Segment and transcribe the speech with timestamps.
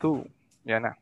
[0.00, 0.24] two.
[0.64, 0.92] Yan na.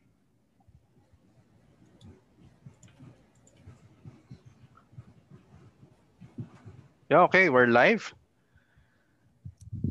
[7.08, 8.12] Yeah, okay, we're live.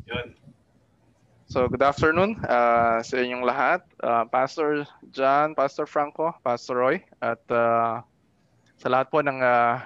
[0.05, 0.37] Yun.
[1.47, 3.81] So good afternoon uh, sa inyong lahat.
[4.03, 8.03] Uh, Pastor John, Pastor Franco, Pastor Roy, at uh,
[8.77, 9.81] sa lahat po ng uh,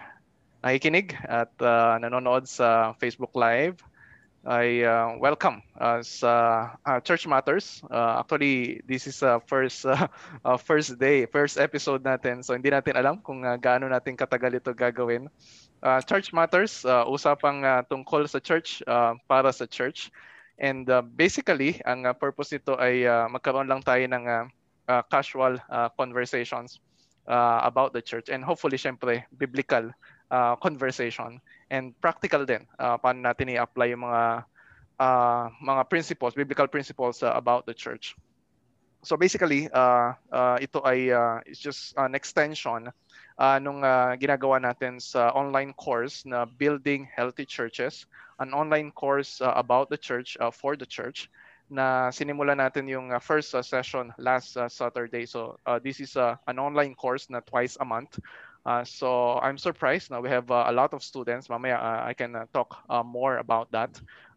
[0.65, 3.79] nakikinig at uh, nanonood sa Facebook Live
[4.41, 7.85] ay uh, welcome uh, uh, Church Matters.
[7.85, 10.09] Uh, actually, this is uh, first uh,
[10.41, 12.41] uh, first day, first episode natin.
[12.41, 15.29] So hindi natin alam kung uh, gaano natin katagal ito gagawin.
[15.81, 20.09] Uh, church Matters, uh, usapang uh, tungkol sa church uh, para sa church.
[20.61, 24.45] And uh, basically, ang uh, purpose nito ay uh, magkaroon lang tayo ng uh,
[24.89, 26.81] uh, casual uh, conversations
[27.29, 29.89] uh, about the church and hopefully syempre biblical
[30.33, 31.37] uh, conversation
[31.71, 34.43] and practical din uh, paano natin i-apply yung mga
[34.99, 38.13] uh, mga principles, biblical principles uh, about the church.
[39.01, 42.93] So basically, uh, uh, ito ay uh, it's just an extension
[43.41, 48.05] uh, nung uh, ginagawa natin sa online course na Building Healthy Churches,
[48.37, 51.33] an online course uh, about the church uh, for the church
[51.71, 55.25] na sinimula natin yung uh, first uh, session last uh, Saturday.
[55.25, 58.19] So uh, this is uh, an online course na twice a month
[58.61, 61.49] Uh, so I'm surprised na we have uh, a lot of students.
[61.49, 63.89] Mamaya uh, I can uh, talk uh, more about that.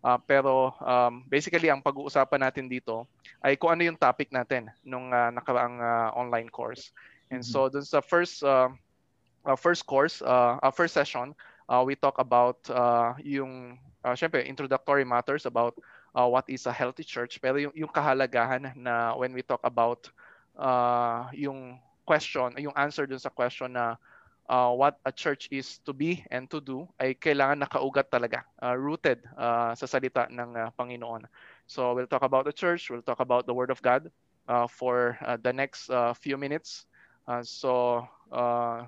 [0.05, 3.05] Uh, pero um, basically ang pag-uusapan natin dito
[3.45, 6.93] ay kung ano yung topic natin nung uh, nakaraang uh, online course.
[7.29, 7.53] And mm-hmm.
[7.53, 8.73] so dun sa first uh,
[9.45, 11.37] uh, first course, uh, uh, first session,
[11.69, 15.77] uh, we talk about uh, yung uh, syempre introductory matters about
[16.17, 20.09] uh, what is a healthy church pero yung, yung kahalagahan na when we talk about
[20.57, 23.97] uh, yung question, yung answer dun sa question na
[24.49, 28.77] uh, what a church is to be and to do ay kailangan nakaugat talaga, uh,
[28.77, 31.25] rooted uh, sa salita ng uh, Panginoon.
[31.67, 34.11] So we'll talk about the church, we'll talk about the Word of God
[34.49, 36.87] uh, for uh, the next uh, few minutes.
[37.27, 38.85] Uh, so uh,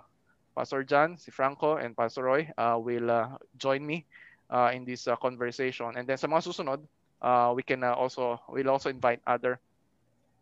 [0.56, 4.04] Pastor John, si Franco, and Pastor Roy uh, will uh, join me
[4.50, 5.92] uh, in this uh, conversation.
[5.96, 6.80] And then sa mga susunod,
[7.20, 9.60] uh, we can uh, also we'll also invite other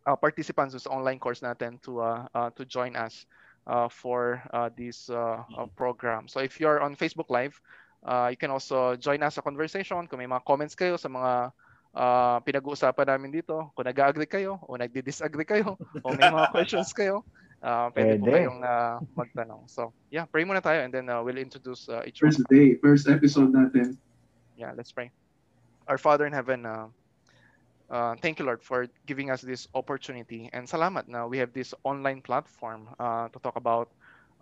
[0.06, 3.26] uh, participants sa online course natin to uh, uh, to join us
[3.66, 6.28] uh, for uh, this uh, uh, program.
[6.28, 7.60] So if you're on Facebook Live,
[8.04, 10.06] uh, you can also join us sa conversation.
[10.06, 11.52] Kung may mga comments kayo sa mga
[11.96, 17.24] uh, pinag-uusapan namin dito, kung nag-agree kayo o nagdi-disagree kayo o may mga questions kayo,
[17.64, 19.62] uh, pwede, pwede po kayong uh, magtanong.
[19.70, 22.46] So yeah, pray muna tayo and then uh, we'll introduce uh, each first one.
[22.46, 23.96] First day, first episode natin.
[24.54, 25.10] Yeah, let's pray.
[25.88, 26.88] Our Father in heaven, uh,
[27.90, 30.50] uh, thank you, Lord, for giving us this opportunity.
[30.52, 33.88] And salamat na we have this online platform uh, to talk about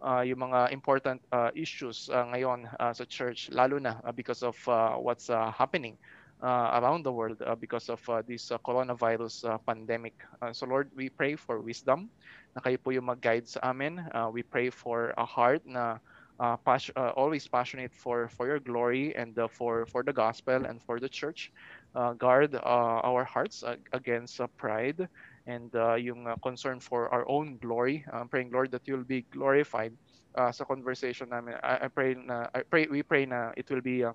[0.02, 4.42] uh, yung mga important uh, issues uh, ngayon uh, sa church, lalo na uh, because
[4.42, 5.96] of uh, what's uh, happening
[6.42, 10.14] uh, around the world uh, because of uh, this uh, coronavirus uh, pandemic.
[10.42, 12.10] Uh, so Lord, we pray for wisdom
[12.54, 14.02] na kayo po yung mag-guide sa amin.
[14.12, 16.02] Uh, we pray for a heart na
[16.42, 20.66] uh, pas- uh, always passionate for for your glory and uh, for for the gospel
[20.66, 21.52] and for the church
[21.94, 25.08] uh, guard uh, our hearts against uh, pride
[25.46, 28.04] and uh, yung uh, concern for our own glory.
[28.12, 29.92] I'm praying, Lord, that you'll be glorified
[30.36, 31.56] uh, sa conversation namin.
[31.62, 34.12] I, I pray na I pray we pray na it will be uh,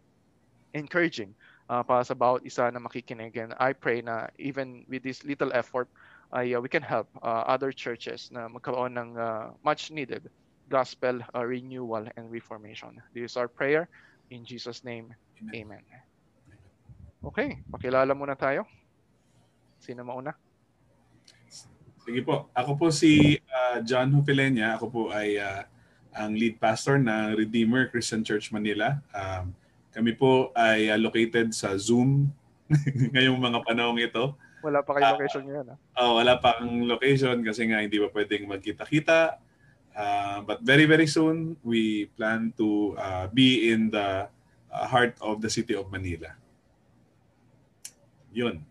[0.73, 1.35] encouraging
[1.69, 3.37] uh, para sa bawat isa na makikinig.
[3.37, 5.87] And I pray na even with this little effort,
[6.33, 10.27] ay uh, we can help uh, other churches na magkaroon ng uh, much needed
[10.67, 12.99] gospel uh, renewal and reformation.
[13.15, 13.87] This is our prayer
[14.31, 15.15] in Jesus name.
[15.55, 15.79] Amen.
[15.79, 16.06] Amen.
[17.21, 18.65] Okay, pakilala muna tayo.
[19.81, 20.37] Sino mauna?
[22.07, 22.47] Sige po.
[22.55, 24.77] Ako po si uh, John Hupilenya.
[24.77, 25.65] Ako po ay uh,
[26.15, 29.01] ang lead pastor ng Redeemer Christian Church Manila.
[29.11, 29.51] Um,
[29.91, 32.29] kami po ay uh, located sa Zoom
[33.13, 34.37] ngayong mga panahong ito.
[34.61, 35.65] Wala pa kayong location uh, ngayon.
[35.73, 35.77] Ah?
[35.99, 39.41] Oh, wala pa ang location kasi nga hindi pa pwedeng magkita-kita.
[39.97, 44.29] Uh, but very very soon we plan to uh, be in the
[44.69, 46.29] uh, heart of the city of Manila.
[48.37, 48.61] Yun.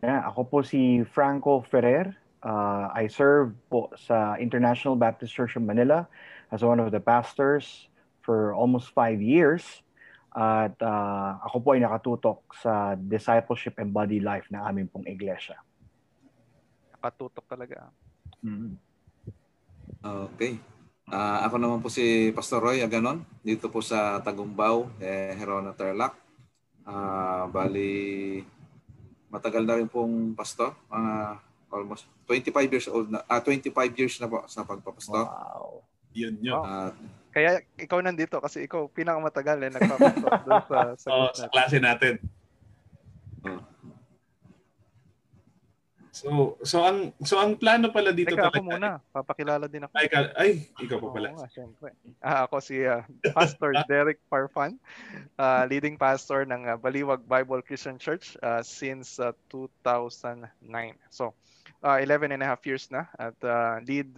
[0.00, 2.16] Yeah, ako po si Franco Ferrer.
[2.40, 6.08] Uh, I serve po sa International Baptist Church of Manila
[6.48, 7.92] as one of the pastors
[8.24, 9.84] for almost five years.
[10.32, 15.60] At uh, ako po ay nakatutok sa discipleship and body life ng aming pong iglesia.
[16.96, 17.88] Nakatutok talaga.
[18.44, 18.72] Mm-hmm.
[20.04, 20.60] Okay.
[21.08, 26.25] Uh, ako naman po si Pastor Roy Aganon dito po sa Tagumbao, eh, Herona Tarlac.
[26.86, 27.90] Uh, bali,
[29.26, 30.70] matagal na rin pong pasto.
[30.86, 31.34] Uh,
[31.74, 33.26] almost 25 years old na.
[33.26, 35.18] Ah, 25 years na po sa pagpapasto.
[35.18, 35.82] Wow.
[36.14, 36.56] Yun yun.
[36.62, 36.90] Uh,
[37.34, 42.16] Kaya ikaw nandito kasi ikaw pinakamatagal eh nagpapasto doon sa sa, oh, sa klase natin.
[46.16, 48.56] So, so ang so ang plano pala dito Teka, talaga.
[48.56, 48.88] ako muna.
[49.12, 49.92] Papakilala din ako.
[50.00, 51.28] Ay, ka- ay ikaw pa pala.
[51.28, 51.92] Oo nga, syempre.
[52.24, 53.04] Ah, ako si ah,
[53.36, 54.80] Pastor Derek Parfan,
[55.36, 60.48] ah, leading pastor ng ah, Baliwag Bible Christian Church ah, since ah, 2009.
[61.12, 61.36] So,
[61.84, 64.08] ah, 11 and a half years na at ah, lead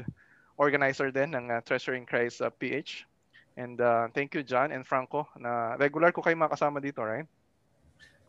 [0.54, 3.10] organizer din ng ah, Treasuring Christ ah, PH.
[3.58, 7.26] And ah, thank you John and Franco na regular ko kayo makasama dito, right?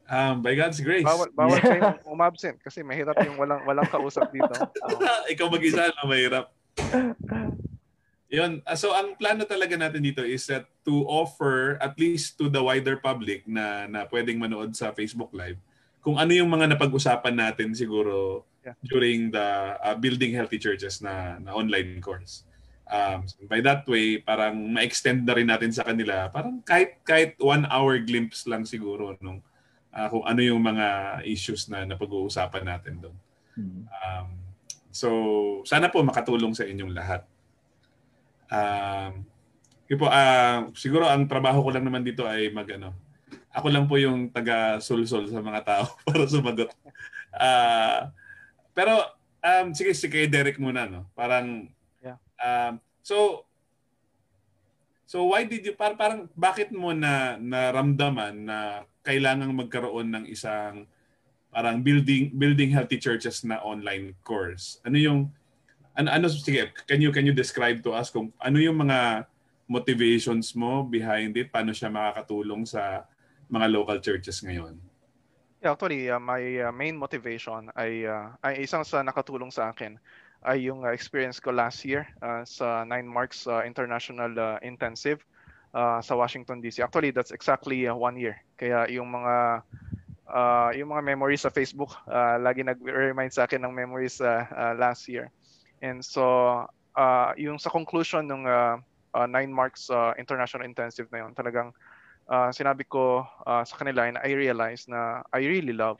[0.09, 1.05] Um, by God's grace.
[1.05, 1.69] Bawal, bawal Yeah.
[1.69, 4.51] kayo umabsent kasi mahirap yung walang walang kausap dito.
[4.57, 4.97] So,
[5.33, 6.49] ikaw mag-isa na mahirap.
[8.29, 8.61] Yun.
[8.61, 12.61] Ah, So ang plano talaga natin dito is that to offer at least to the
[12.61, 15.57] wider public na na pwedeng manood sa Facebook Live
[15.99, 18.75] kung ano yung mga napag-usapan natin siguro Yeah.
[18.91, 19.47] during the
[19.79, 22.43] uh, building healthy churches na, na online course.
[22.91, 26.27] Um, by that way, parang ma-extend na rin natin sa kanila.
[26.27, 29.39] Parang kahit kahit one hour glimpse lang siguro nung
[29.93, 33.17] ah, kung ano yung mga issues na napag-uusapan natin doon.
[33.57, 33.81] Mhm.
[33.89, 34.29] Um,
[34.89, 35.07] so,
[35.65, 37.21] sana po makatulong sa inyong lahat.
[38.49, 39.25] Um,
[39.89, 42.93] yun po, ah, siguro ang trabaho ko lang naman dito ay mag ano,
[43.49, 46.69] ako lang po yung taga-sulsol sa mga tao para sumagot.
[47.33, 48.13] Ah,
[48.73, 49.01] pero
[49.41, 51.09] um, sige, si kay Derek muna no.
[51.17, 51.69] Parang
[51.99, 52.15] Yeah.
[52.39, 53.43] um, so
[55.09, 60.85] So why did you par parang bakit mo na naramdaman na kailangang magkaroon ng isang
[61.49, 64.77] parang building building healthy churches na online course?
[64.85, 65.19] Ano yung
[65.97, 69.25] ano ano sige, can you can you describe to us kung ano yung mga
[69.69, 71.51] motivations mo behind it?
[71.51, 73.05] Paano siya makakatulong sa
[73.49, 74.77] mga local churches ngayon?
[75.59, 79.99] Yeah, actually, uh, my uh, main motivation ay, uh, ay isang sa nakatulong sa akin
[80.47, 85.19] ay yung uh, experience ko last year uh, sa Nine Marks uh, International uh, Intensive
[85.73, 86.81] uh, sa Washington DC.
[86.83, 88.37] Actually, that's exactly uh, one year.
[88.57, 89.63] Kaya yung mga
[90.29, 94.73] uh, yung mga memories sa Facebook uh, lagi nag-remind sa akin ng memories uh, uh,
[94.77, 95.33] last year.
[95.81, 98.77] And so, uh, yung sa conclusion ng uh,
[99.15, 101.71] uh, Nine Marks uh, International Intensive na yun, talagang
[102.29, 105.97] uh, sinabi ko uh, sa kanila and I realized na I really love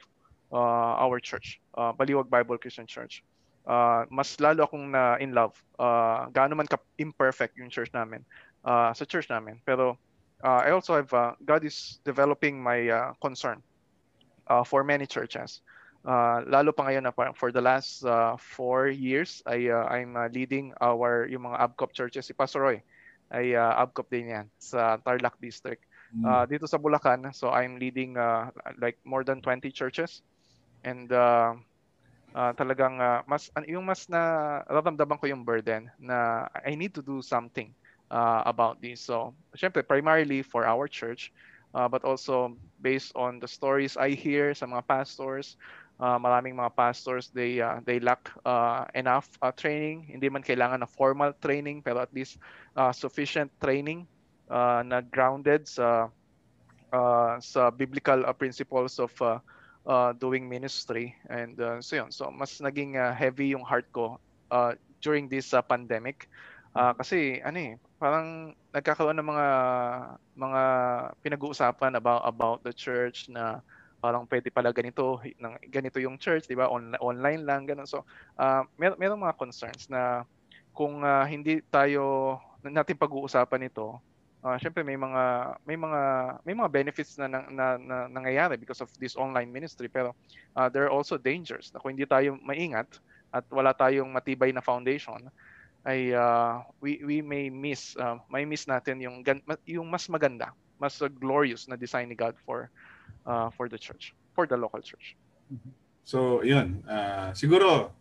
[0.52, 3.22] uh, our church, uh, Baliwag Bible Christian Church.
[3.68, 5.54] Uh, mas lalo akong na in love.
[5.76, 8.24] Uh, gaano man ka-imperfect yung church namin,
[8.64, 9.60] uh, sa church namin.
[9.64, 9.96] Pero
[10.44, 13.62] uh, I also have, uh, God is developing my uh, concern
[14.48, 15.60] uh, for many churches.
[16.00, 20.16] Uh, lalo pa ngayon na parang for the last uh, four years, I, uh, I'm
[20.16, 22.26] uh, leading our, yung mga ABCOP churches.
[22.26, 22.78] Si Pastor Roy
[23.30, 25.84] ay uh, ABCOP din yan sa Tarlac District.
[26.26, 28.50] Uh, dito sa Bulacan, so I'm leading uh,
[28.82, 30.26] like more than 20 churches.
[30.82, 31.54] And uh,
[32.34, 37.02] uh, talagang uh, mas yung mas na nararamdaman ko yung burden na I need to
[37.02, 37.70] do something
[38.10, 39.00] uh, about this.
[39.00, 41.32] So, syempre primarily for our church,
[41.74, 45.56] uh, but also based on the stories I hear sa mga pastors,
[46.00, 50.82] uh, maraming mga pastors they uh, they lack uh, enough uh, training, hindi man kailangan
[50.82, 52.38] na formal training pero at least
[52.74, 54.06] uh, sufficient training
[54.50, 56.10] uh, na grounded sa
[56.90, 59.38] uh, sa biblical uh, principles of uh,
[59.86, 61.14] uh, doing ministry.
[61.30, 62.10] And uh, so yun.
[62.10, 64.18] So mas naging uh, heavy yung heart ko
[64.50, 66.26] uh, during this uh, pandemic.
[66.70, 69.48] Uh, kasi ano eh parang nagkakaroon ng mga
[70.32, 70.62] mga
[71.20, 73.60] pinag-uusapan about about the church na
[74.00, 76.72] parang pwede pala ganito ng ganito yung church di ba?
[76.72, 77.84] On, online lang ganun.
[77.84, 78.08] So
[78.40, 80.24] uh, mer merong mga concerns na
[80.72, 84.00] kung uh, hindi tayo natin pag-uusapan ito
[84.44, 85.22] uh, syempre may mga
[85.68, 86.00] may mga
[86.44, 89.88] may mga benefits na, na, na, na nangyayari because of this online ministry.
[89.88, 90.16] Pero
[90.56, 92.88] uh, there are also dangers na kung hindi tayo maingat
[93.30, 95.30] at wala tayong matibay na foundation
[95.88, 99.24] ay uh, we we may miss uh, may miss natin yung
[99.64, 102.68] yung mas maganda mas glorious na design ni God for
[103.24, 105.16] uh, for the church for the local church
[106.04, 106.82] So, yun.
[106.88, 107.94] Uh, siguro,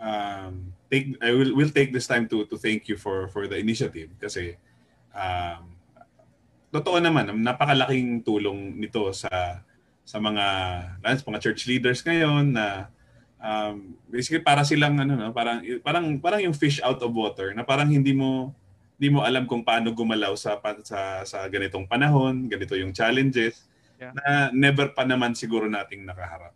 [0.00, 3.60] um, take, I will will take this time to to thank you for for the
[3.60, 4.56] initiative kasi
[5.12, 5.76] um,
[6.72, 9.60] totoo naman, napakalaking tulong nito sa
[10.02, 10.46] sa mga
[11.04, 12.88] lalo sa mga church leaders ngayon na
[13.42, 17.66] um, basically para silang ano no, parang parang parang yung fish out of water na
[17.66, 18.54] parang hindi mo
[18.96, 23.66] hindi mo alam kung paano gumalaw sa sa sa ganitong panahon, ganito yung challenges
[24.02, 24.10] Yeah.
[24.18, 26.50] na never pa naman siguro nating nakaharap.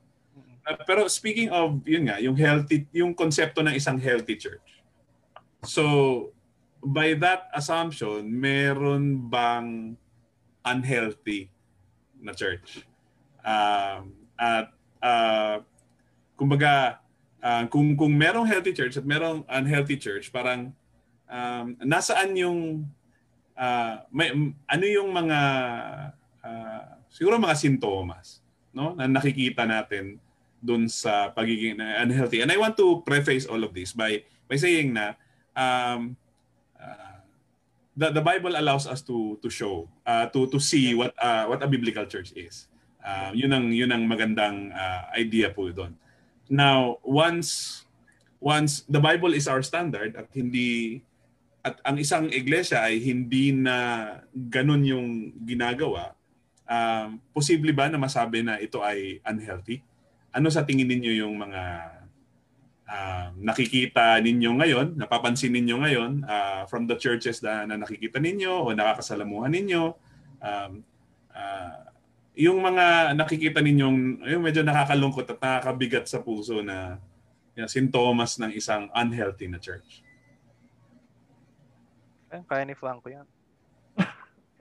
[0.66, 4.82] Uh, pero speaking of yun nga, yung healthy yung konsepto ng isang healthy church.
[5.62, 6.34] So
[6.82, 9.94] by that assumption, meron bang
[10.66, 11.54] unhealthy
[12.18, 12.82] na church?
[13.46, 15.62] Um, at uh,
[16.36, 17.02] kumbaga
[17.42, 20.70] uh, kung kung merong healthy church at merong unhealthy church, parang
[21.26, 22.86] um, nasaan yung
[23.58, 24.30] uh, may,
[24.68, 25.40] ano yung mga
[26.44, 28.44] uh, siguro mga sintomas
[28.76, 30.20] no na nakikita natin
[30.60, 32.44] dun sa pagiging unhealthy.
[32.44, 35.16] And I want to preface all of this by by saying na
[35.56, 36.16] um,
[37.96, 41.64] the the Bible allows us to to show uh, to to see what uh, what
[41.64, 42.68] a biblical church is.
[43.00, 45.96] Uh, yun ang yun ang magandang uh, idea po doon.
[46.46, 47.82] Now, once
[48.38, 51.02] once the Bible is our standard at hindi
[51.66, 56.14] at ang isang iglesia ay hindi na ganun yung ginagawa,
[56.62, 59.82] um, posible ba na masabi na ito ay unhealthy?
[60.30, 61.62] Ano sa tingin ninyo yung mga
[62.86, 68.70] uh, nakikita ninyo ngayon, napapansin ninyo ngayon uh, from the churches na, na nakikita ninyo
[68.70, 69.90] o nakakasalamuhan ninyo?
[70.38, 70.86] Um,
[71.34, 71.95] uh,
[72.36, 77.00] yung mga nakikita ninyong yung medyo nakakalungkot at nakakabigat sa puso na
[77.56, 80.04] yung sintomas ng isang unhealthy na church.
[82.28, 83.24] Eh, kaya ni Franco yan.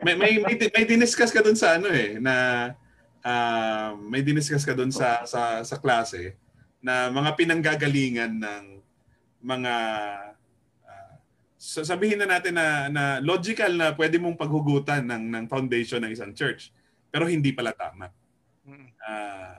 [0.08, 2.36] may, may, may, may diniscuss ka dun sa ano eh, na
[3.20, 6.40] uh, may diniscuss ka dun sa, sa, sa klase
[6.80, 8.64] na mga pinanggagalingan ng
[9.44, 9.74] mga
[10.88, 11.14] uh,
[11.60, 16.32] sabihin na natin na, na logical na pwede mong paghugutan ng, ng foundation ng isang
[16.32, 16.72] church
[17.16, 18.12] pero hindi pala tama.
[18.68, 19.56] Uh,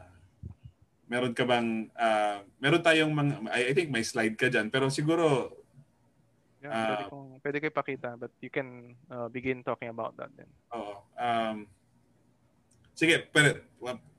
[1.08, 4.92] meron ka bang uh, meron tayong mga I, I think may slide ka diyan pero
[4.92, 5.54] siguro
[6.60, 10.28] yeah, uh, pwede, kong, pwede kayo pakita but you can uh, begin talking about that
[10.36, 10.50] then.
[10.74, 11.00] Oo.
[11.16, 11.56] Um,
[12.92, 13.56] sige, pero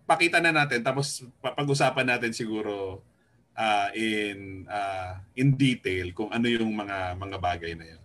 [0.07, 3.05] pakita na natin tapos pag-usapan natin siguro
[3.53, 8.03] uh, in uh, in detail kung ano yung mga mga bagay na 'yan.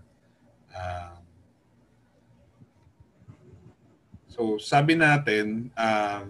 [0.74, 1.21] Uh,
[4.32, 6.24] So sabi natin, uh,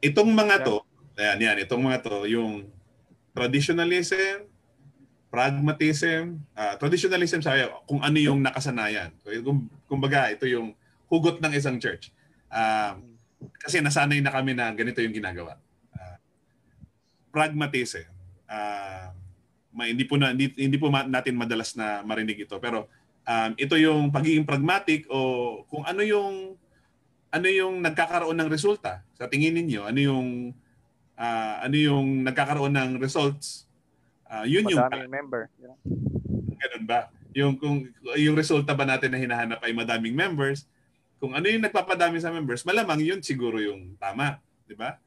[0.00, 0.80] itong mga to,
[1.20, 2.64] ayan, yan, itong mga to, yung
[3.36, 4.48] traditionalism,
[5.28, 9.12] pragmatism, uh, traditionalism sabi kung ano yung nakasanayan.
[9.20, 10.72] Kung, kumbaga, ito yung
[11.12, 12.08] hugot ng isang church.
[12.48, 12.96] Uh,
[13.60, 15.60] kasi nasanay na kami na ganito yung ginagawa.
[15.92, 16.16] Uh,
[17.28, 18.08] pragmatism,
[18.48, 19.12] uh,
[19.74, 22.86] may, hindi po na hindi, hindi po natin madalas na marinig ito pero
[23.24, 26.56] um, ito yung pagiging pragmatic o kung ano yung
[27.34, 29.02] ano yung nagkakaroon ng resulta.
[29.18, 30.28] Sa tingin ninyo ano yung
[31.18, 33.66] uh, ano yung nagkakaroon ng results?
[34.28, 35.76] Uh, yun madaming yung member yeah.
[36.64, 37.00] ganun ba?
[37.34, 40.64] Yung kung yung resulta ba natin na hinahanap ay madaming members?
[41.18, 45.00] Kung ano yung nagpapadami sa members malamang yun siguro yung tama di ba?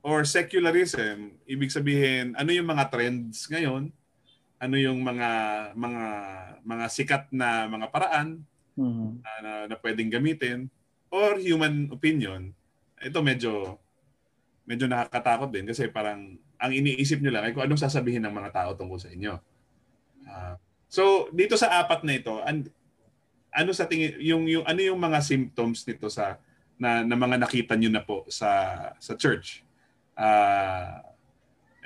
[0.00, 3.92] Or secularism ibig sabihin ano yung mga trends ngayon
[4.58, 5.30] ano yung mga
[5.78, 6.04] mga
[6.66, 8.42] mga sikat na mga paraan
[8.74, 9.10] mm-hmm.
[9.22, 10.66] na, na, na pwedeng gamitin
[11.08, 12.50] or human opinion
[12.98, 13.78] ito medyo
[14.68, 18.50] medyo nakakatakot din kasi parang ang iniisip nyo lang ay kung anong sasabihin ng mga
[18.52, 19.38] tao tungkol sa inyo.
[20.28, 20.54] Uh,
[20.90, 22.66] so dito sa apat na ito, an,
[23.54, 26.36] ano sa tingin yung yung ano yung mga symptoms nito sa
[26.76, 29.62] na, na mga nakita niyo na po sa sa church.
[30.18, 31.00] Uh,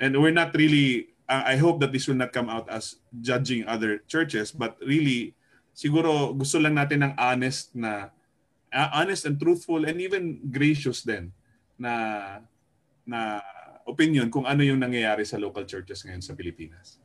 [0.01, 3.63] and we're not really uh, I hope that this will not come out as judging
[3.63, 5.35] other churches, but really,
[5.71, 8.11] siguro gusto lang natin ng honest na,
[8.75, 11.31] uh, honest and truthful and even gracious din
[11.79, 12.43] na
[13.07, 13.39] na
[13.87, 16.99] opinion kung ano yung nangyayari sa local churches ngayon sa Pilipinas.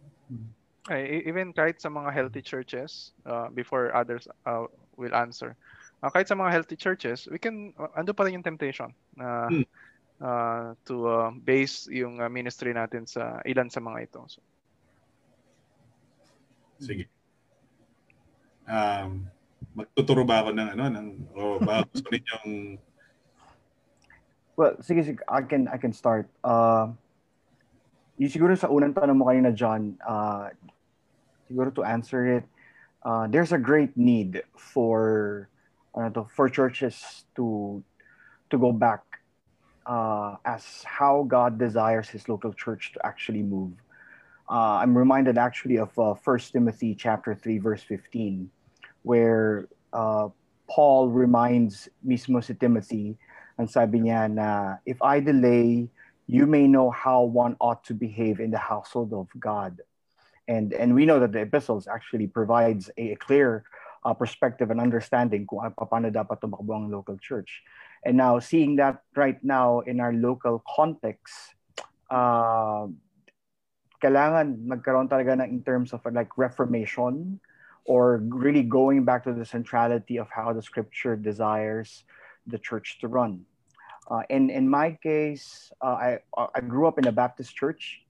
[0.90, 4.66] Ay, even kahit sa mga healthy churches, uh, before others uh,
[4.98, 5.54] will answer,
[6.02, 9.46] uh, kahit sa mga healthy churches, we can, uh, ando pa rin yung temptation na
[9.46, 9.66] uh, hmm
[10.20, 14.20] uh, to uh, base yung uh, ministry natin sa ilan sa mga ito.
[14.26, 14.40] So.
[16.78, 17.10] Sige.
[18.68, 19.26] Um,
[19.75, 22.78] magtuturo ba ako ng ano ng o ba gusto ninyong
[24.58, 26.26] Well, sige, sige, I can I can start.
[26.42, 26.90] Uh,
[28.18, 30.50] yung siguro sa unang tanong mo kanina, John, uh,
[31.46, 32.44] siguro to answer it,
[33.06, 35.46] uh, there's a great need for
[35.94, 37.78] uh, to, for churches to
[38.50, 39.06] to go back
[39.88, 43.73] uh, as how God desires His local church to actually move.
[44.49, 48.50] Uh, I'm reminded actually of uh, 1 Timothy chapter 3, verse 15,
[49.02, 50.28] where uh,
[50.68, 53.16] Paul reminds mismo si Timothy,
[53.57, 55.88] and sabi niya na, if I delay,
[56.28, 59.80] you may know how one ought to behave in the household of God.
[60.47, 63.64] And, and we know that the epistles actually provides a, a clear
[64.04, 67.64] uh, perspective and understanding kung paano dapat tumakbo ang local church.
[68.04, 71.34] And now seeing that right now in our local context,
[72.10, 72.86] uh,
[74.02, 77.40] kailangan magkaroon talaga ng in terms of like reformation
[77.84, 82.04] or really going back to the centrality of how the scripture desires
[82.46, 83.44] the church to run.
[84.08, 88.00] Uh, in in my case, uh, I I grew up in a Baptist church.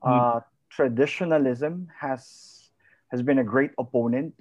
[0.00, 0.44] Uh, mm.
[0.70, 2.70] Traditionalism has
[3.12, 4.32] has been a great opponent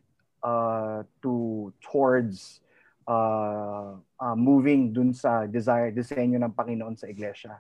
[0.44, 2.62] uh, to towards
[3.08, 7.60] uh, uh, moving dun sa desire, disenyo ng Panginoon sa iglesia.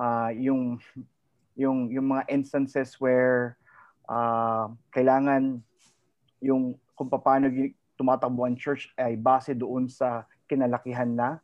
[0.00, 0.78] uh, yung
[1.56, 3.56] yung yung mga instances where
[4.08, 5.60] uh, kailangan
[6.44, 7.48] yung kung paano
[7.96, 11.40] tumatakbo ang church ay base doon sa kinalakihan na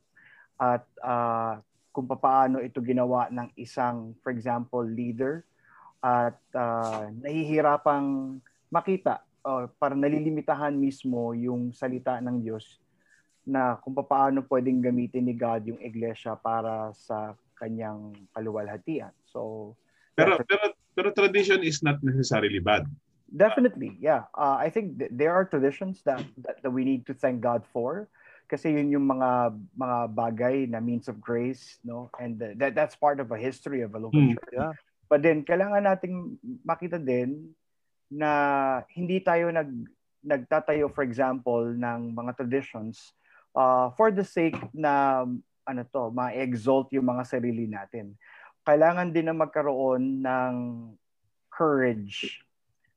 [0.61, 1.59] at uh,
[1.93, 5.45] kung paano ito ginawa ng isang, for example, leader
[6.01, 8.37] at uh, nahihirapang
[8.73, 12.82] makita o uh, para nalilimitahan mismo yung salita ng Diyos
[13.43, 19.11] na kung paano pwedeng gamitin ni God yung iglesia para sa kanyang kaluwalhatian.
[19.27, 19.73] So,
[20.15, 22.87] pero pero pero tradition is not necessarily bad.
[23.33, 24.29] Definitely, yeah.
[24.37, 27.65] Uh, I think th- there are traditions that, that that we need to thank God
[27.73, 28.13] for
[28.53, 32.13] kasi yun yung mga mga bagay na means of grace, no?
[32.21, 34.53] And uh, that that's part of a history of a local mm, church.
[34.53, 34.77] Yeah.
[35.09, 37.57] But then kailangan nating makita din
[38.13, 39.73] na hindi tayo nag
[40.21, 43.17] nagtatayo for example ng mga traditions
[43.57, 45.25] uh, for the sake na
[45.63, 48.19] ano to, ma-exalt yung mga sarili natin.
[48.67, 50.55] Kailangan din na magkaroon ng
[51.51, 52.43] courage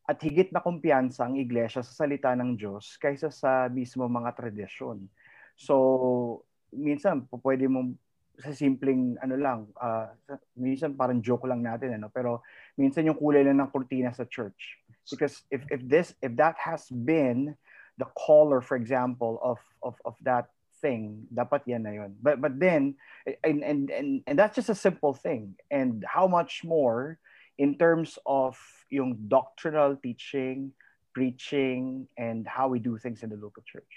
[0.05, 5.09] at higit na kumpiyansa ang iglesia sa salita ng Diyos kaysa sa mismo mga tradisyon.
[5.57, 7.97] So, minsan pwede mong
[8.35, 10.11] sa simpleng ano lang, uh,
[10.59, 12.43] minsan parang joke lang natin ano, pero
[12.75, 14.77] minsan yung kulay lang ng kurtina sa church.
[15.07, 17.55] Because if if this if that has been
[17.97, 20.51] the color for example of of of that
[20.83, 22.11] thing, dapat yan na yun.
[22.21, 22.95] But but then
[23.43, 25.55] and and and and that's just a simple thing.
[25.71, 27.17] And how much more
[27.57, 28.59] in terms of
[28.91, 30.71] yung doctrinal teaching,
[31.15, 33.89] preaching, and how we do things in the local church.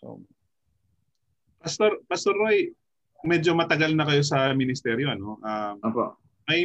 [0.00, 0.20] So,
[1.64, 2.70] Pastor Pastor Roy,
[3.24, 5.40] medyo matagal na kayo sa ministeryo, ano?
[5.42, 6.20] Um, Apo.
[6.48, 6.64] May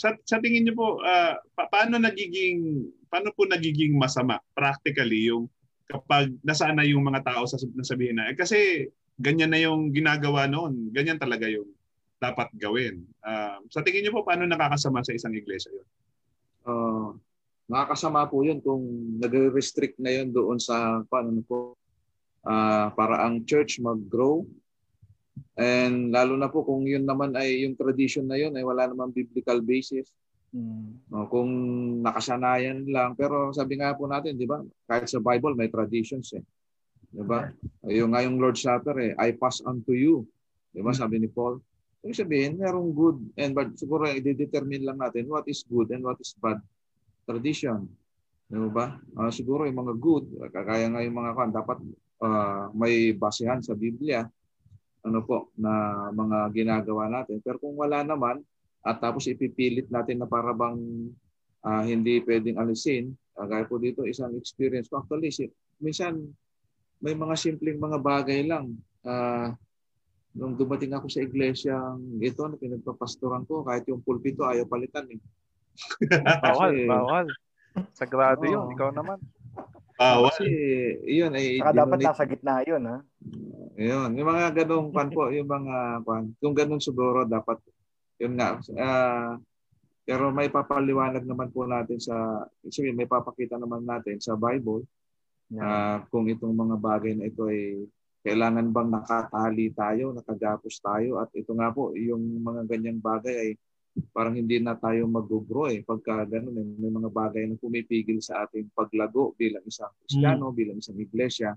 [0.00, 5.44] sa, sa tingin niyo po uh, pa, paano nagiging paano po nagiging masama practically yung
[5.84, 8.88] kapag nasana yung mga tao sa sabihin na eh, kasi
[9.20, 11.68] ganyan na yung ginagawa noon, ganyan talaga yung
[12.16, 13.04] dapat gawin.
[13.20, 15.88] Uh, sa tingin niyo po paano nakakasama sa isang iglesia yun?
[16.64, 17.10] uh,
[17.68, 18.82] makakasama po yun kung
[19.20, 21.76] nagre-restrict na yun doon sa paano po
[22.46, 24.46] uh, para ang church mag-grow
[25.58, 29.10] and lalo na po kung yun naman ay yung tradition na yun ay wala namang
[29.10, 30.10] biblical basis
[30.54, 31.10] mm.
[31.10, 31.50] no, kung
[32.02, 36.44] nakasanayan lang pero sabi nga po natin di ba kahit sa Bible may traditions eh
[37.10, 37.50] di ba
[37.90, 40.22] yung nga yung Lord's Supper eh I pass unto you
[40.70, 40.98] di ba mm.
[40.98, 41.58] sabi ni Paul
[42.00, 43.76] Ibig sabihin, merong good and bad.
[43.76, 46.56] Siguro i-determine lang natin what is good and what is bad
[47.28, 47.84] tradition.
[48.48, 48.96] Di ba?
[49.20, 51.78] Uh, siguro yung mga good, kagaya nga yung mga kan, dapat
[52.24, 54.24] uh, may basehan sa Biblia
[55.00, 57.40] ano po na mga ginagawa natin.
[57.40, 58.40] Pero kung wala naman
[58.84, 60.80] at tapos ipipilit natin na para bang
[61.64, 65.00] uh, hindi pwedeng alisin, kagaya po dito isang experience ko.
[65.00, 65.32] Actually,
[65.80, 66.28] minsan
[67.00, 68.76] may mga simpleng mga bagay lang.
[69.00, 69.56] Uh,
[70.36, 71.74] nung dumating ako sa iglesia
[72.22, 75.20] ito na pinagpapastoran ko, kahit yung pulpito ayaw palitan eh.
[76.44, 77.26] bawal, Kasi, bawal.
[77.96, 79.18] Sagrado oh, yun, ikaw naman.
[79.96, 80.30] Bawal.
[80.30, 80.46] Kasi
[81.08, 81.58] yun ay...
[81.58, 83.02] Saka dapat nasa gitna yun, ha?
[83.78, 87.62] Yun, yung mga ganong pan po, yung mga pan, kung ganun siguro dapat,
[88.18, 89.34] yun nga, uh,
[90.02, 94.82] pero may papaliwanag naman po natin sa, sige, may papakita naman natin sa Bible
[95.54, 95.62] yeah.
[95.62, 97.86] uh, kung itong mga bagay na ito ay
[98.20, 103.50] kailangan bang nakatali tayo, nakagapos tayo at ito nga po, yung mga ganyang bagay ay
[104.12, 105.80] parang hindi na tayo mag-grow eh.
[105.82, 110.56] Pagka ganun, eh, may mga bagay na pumipigil sa ating paglago bilang isang Kristiyano, mm.
[110.56, 111.56] bilang isang iglesia,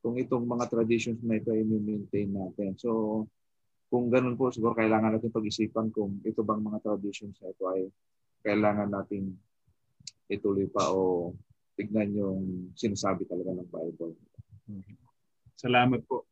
[0.00, 2.72] kung itong mga traditions na ito ay maintain natin.
[2.80, 3.24] So,
[3.92, 7.90] kung ganun po, siguro kailangan natin pag-isipan kung ito bang mga traditions na ito ay
[8.40, 9.36] kailangan nating
[10.30, 11.34] ituloy pa o
[11.74, 14.14] tignan yung sinasabi talaga ng Bible.
[15.58, 16.24] Salamat po.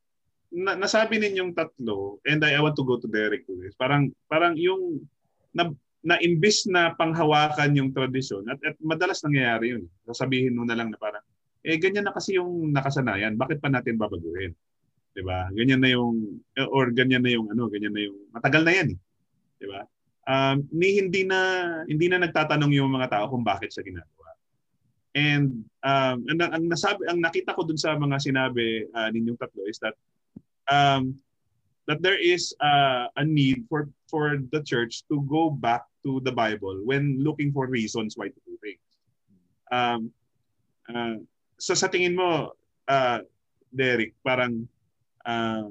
[0.48, 4.09] Na, nasabi ninyong tatlo, and I, I want to go to Derek to this, parang,
[4.33, 5.04] parang yung
[5.52, 5.68] na,
[6.00, 9.85] na imbis na panghawakan yung tradisyon, at, at madalas nangyayari yun.
[10.09, 11.20] Sasabihin mo na lang na parang,
[11.64, 14.54] eh ganyan na kasi yung nakasanayan, bakit pa natin babaguhin?
[15.12, 15.50] 'Di ba?
[15.50, 16.38] Ganyan na yung
[16.70, 18.98] or ganyan na yung ano, ganyan na yung matagal na yan eh.
[19.58, 19.80] 'Di ba?
[20.28, 21.38] Um, ni hindi na
[21.88, 24.30] hindi na nagtatanong yung mga tao kung bakit siya ginagawa.
[25.16, 29.64] And um, ang, ang, nasabi, ang nakita ko dun sa mga sinabi uh, ninyong tatlo
[29.66, 29.96] is that
[30.68, 31.16] um,
[31.88, 36.30] that there is uh, a need for for the church to go back to the
[36.30, 38.84] Bible when looking for reasons why to do things.
[39.72, 40.12] Um,
[40.92, 41.24] uh,
[41.58, 42.54] so sa tingin mo,
[42.88, 43.18] uh,
[43.68, 44.64] Derek, parang
[45.26, 45.68] uh,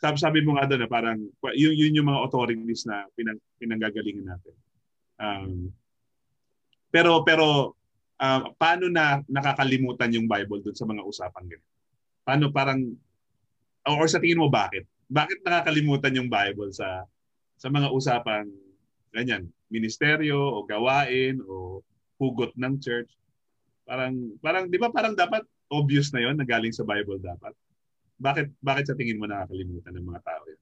[0.00, 1.18] sabi, sabi mo nga doon na parang
[1.52, 4.54] yun, yun yung mga authorities na pinang, pinanggagalingan natin.
[5.20, 5.70] Um,
[6.94, 7.74] pero pero
[8.22, 11.74] uh, paano na nakakalimutan yung Bible doon sa mga usapang ganito?
[12.24, 12.80] Paano parang
[13.84, 14.88] or sa tingin mo bakit?
[15.10, 17.04] Bakit nakakalimutan yung Bible sa
[17.58, 18.48] sa mga usapan
[19.14, 21.80] ganyan, ministeryo o gawain o
[22.18, 23.14] hugot ng church.
[23.84, 27.52] Parang parang 'di ba parang dapat obvious na 'yon na galing sa Bible dapat.
[28.16, 30.60] Bakit bakit sa tingin mo nakakalimutan ng mga tao 'yan?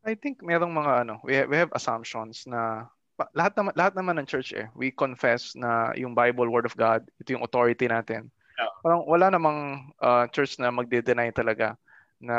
[0.00, 2.88] I think merong mga ano, we have, we have assumptions na
[3.36, 7.04] lahat naman lahat naman ng church eh, we confess na yung Bible word of God,
[7.20, 8.32] ito yung authority natin.
[8.56, 8.72] Yeah.
[8.80, 11.76] Parang wala namang uh, church na magde-deny talaga
[12.16, 12.36] na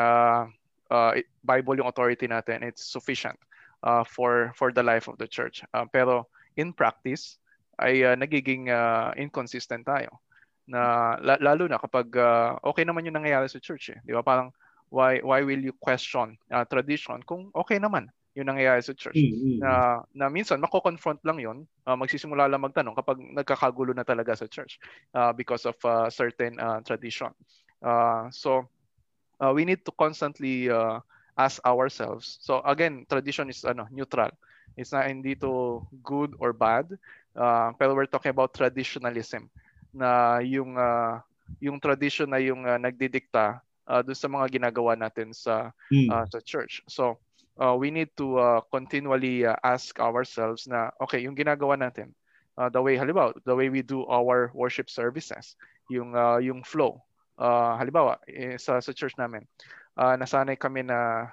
[0.90, 1.12] uh,
[1.46, 3.38] Bible yung authority natin, it's sufficient
[3.86, 5.62] uh, for for the life of the church.
[5.74, 6.26] Uh, pero
[6.58, 7.41] in practice
[7.82, 10.22] ay uh, nagiging uh, inconsistent tayo.
[10.70, 14.00] Na lalo na kapag uh, okay naman yung nangyayari sa church eh.
[14.06, 14.24] 'Di ba?
[14.24, 14.54] Parang
[14.94, 19.60] why why will you question uh, tradition kung okay naman yung nangyayari sa church mm-hmm.
[19.60, 24.48] na na minsan mako-confront lang yon uh, magsisimula lang magtanong kapag nagkakagulo na talaga sa
[24.48, 24.80] church
[25.16, 27.28] uh, because of uh, certain uh, tradition
[27.84, 28.64] uh, so
[29.44, 31.04] uh, we need to constantly uh,
[31.38, 32.38] ask ourselves.
[32.42, 34.32] So again, tradition is ano, neutral.
[34.78, 36.92] It's not hindi to good or bad.
[37.32, 39.48] Uh, pero we're talking about traditionalism
[39.96, 41.20] na yung uh,
[41.60, 46.08] yung tradition na yung uh, nagdidikta uh, doon sa mga ginagawa natin sa mm.
[46.12, 46.84] uh, sa church.
[46.88, 47.20] So
[47.60, 52.16] uh, we need to uh, continually uh, ask ourselves na okay, yung ginagawa natin
[52.58, 55.56] uh, the way halimbawa, the way we do our worship services,
[55.90, 57.02] yung uh, yung flow.
[57.42, 59.42] Uh, halimbawa, eh, sa sa church namin,
[59.98, 61.32] uh, nasanay kami na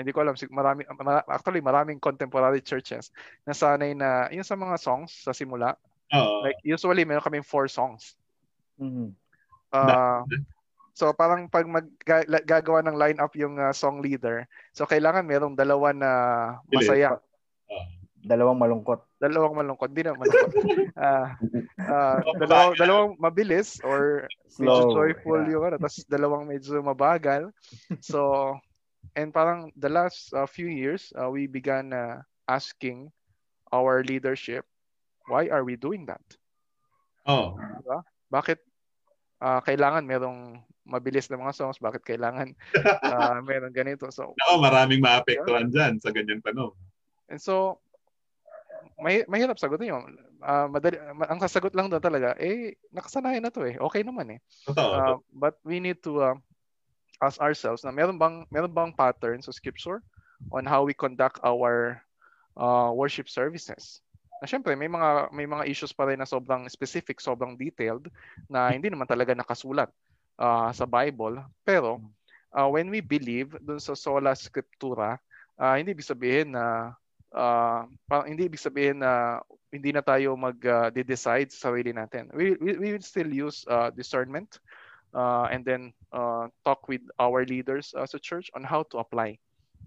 [0.00, 0.82] hindi ko alam marami
[1.28, 3.12] actually maraming contemporary churches
[3.44, 5.76] nasanay na yung sa mga songs sa simula.
[6.10, 8.18] Uh, like usually meron kaming four songs.
[8.80, 9.12] Mm-hmm.
[9.76, 10.24] uh,
[10.96, 11.86] so parang pag mag
[12.48, 16.10] gagawa ng lineup yung uh, song leader so kailangan merong dalawa na
[16.72, 17.20] masaya.
[17.68, 19.00] Uh, dalawang malungkot.
[19.16, 20.52] Dalawang malungkot hindi na malungkot.
[21.00, 21.32] Uh,
[21.80, 25.56] uh, dalawang, dalawang mabilis or Slow, joyful yeah.
[25.56, 27.48] yung ano tapos dalawang medyo mabagal.
[28.04, 28.52] So
[29.16, 33.10] and parang the last uh, few years uh, we began uh, asking
[33.72, 34.66] our leadership
[35.30, 36.24] why are we doing that?
[37.28, 37.54] Oh.
[37.54, 38.02] Diba?
[38.30, 38.58] bakit
[39.42, 41.78] uh, kailangan merong mabilis na mga songs?
[41.78, 42.54] Bakit kailangan
[43.06, 44.10] uh, meron ganito?
[44.10, 45.74] So Oo, maraming maapektuhan yeah.
[45.74, 46.74] dyan sa ganyan tanong
[47.30, 47.78] and so
[49.00, 50.12] may mahirap sagutin yun.
[50.44, 53.78] Uh, madali, ang sasagot lang doon talaga eh nakasanayan na to eh.
[53.80, 54.40] Okay naman eh.
[54.68, 54.90] Totoo.
[54.92, 56.36] Uh, but we need to uh,
[57.20, 60.00] ask ourselves na meron bang meron bang pattern sa scripture
[60.48, 62.00] on how we conduct our
[62.56, 64.00] uh, worship services.
[64.40, 68.08] Na syempre may mga may mga issues pa rin na sobrang specific, sobrang detailed
[68.48, 69.92] na hindi naman talaga nakasulat
[70.40, 71.44] uh, sa Bible.
[71.60, 72.00] Pero
[72.56, 75.20] uh, when we believe dun sa sola scriptura,
[75.60, 76.96] uh, hindi ibig sabihin na
[77.36, 82.26] uh, parang hindi ibig sabihin na hindi na tayo mag-decide uh, sa sarili natin.
[82.34, 84.58] We, we, we will still use uh, discernment
[85.50, 89.38] and then uh, talk with our leaders uh, sa church on how to apply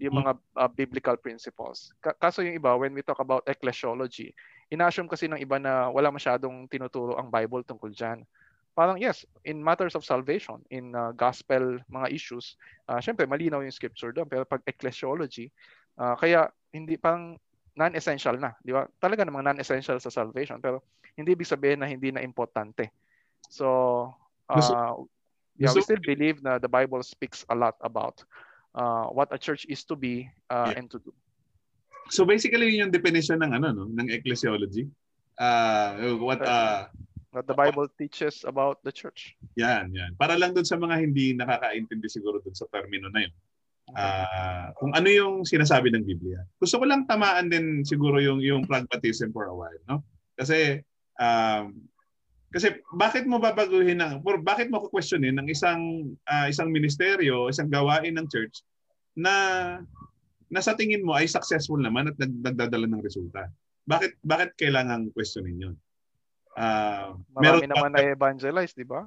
[0.02, 1.94] yung mga uh, biblical principles.
[2.18, 4.34] kaso yung iba, when we talk about ecclesiology,
[4.74, 8.26] ina-assume kasi ng iba na wala masyadong tinuturo ang Bible tungkol dyan.
[8.74, 12.58] Parang yes, in matters of salvation, in uh, gospel mga issues,
[12.90, 14.26] uh, syempre malinaw yung scripture doon.
[14.26, 15.46] Pero pag ecclesiology,
[16.02, 17.38] uh, kaya hindi pang
[17.78, 18.86] non-essential na, di ba?
[18.98, 20.82] Talaga namang non-essential sa salvation, pero
[21.14, 22.90] hindi ibig sabihin na hindi na importante.
[23.46, 24.10] So,
[24.50, 25.06] uh,
[25.58, 28.24] yeah, so, we still believe that the Bible speaks a lot about
[28.74, 30.78] uh, what a church is to be uh, yeah.
[30.78, 31.12] and to do.
[32.10, 34.90] So basically yun yung definition ng ano no ng ecclesiology.
[35.40, 36.86] Uh, what uh,
[37.32, 39.34] what the Bible what, teaches about the church.
[39.56, 40.12] Yan, yan.
[40.20, 43.34] Para lang doon sa mga hindi nakakaintindi siguro doon sa termino na yun.
[43.92, 46.40] Uh, kung ano yung sinasabi ng Biblia.
[46.56, 50.00] Gusto ko lang tamaan din siguro yung yung pragmatism for a while, no?
[50.40, 50.80] Kasi
[51.20, 51.84] um,
[52.54, 57.66] kasi bakit mo babaguhin ng or bakit mo kukwestiyonin ng isang uh, isang ministeryo, isang
[57.66, 58.62] gawain ng church
[59.18, 59.34] na
[60.46, 63.50] na sa tingin mo ay successful naman at nagdadala ng resulta.
[63.90, 65.76] Bakit bakit kailangan questionin 'yon?
[66.54, 69.02] Uh, Marami meron naman na evangelize, di ba?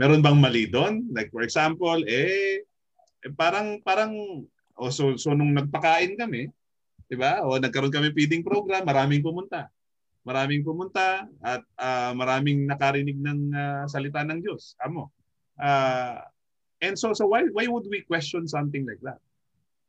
[0.00, 1.12] Meron bang mali doon?
[1.12, 2.64] Like for example, eh,
[3.20, 4.16] eh parang parang
[4.80, 6.48] oh, so, so nung nagpakain kami,
[7.04, 7.44] 'di ba?
[7.44, 9.68] O nagkaroon kami feeding program, maraming pumunta
[10.22, 14.78] maraming pumunta at uh, maraming nakarinig ng uh, salita ng Diyos.
[14.82, 15.10] Amo.
[15.58, 16.22] Uh,
[16.82, 19.20] and so so why why would we question something like that?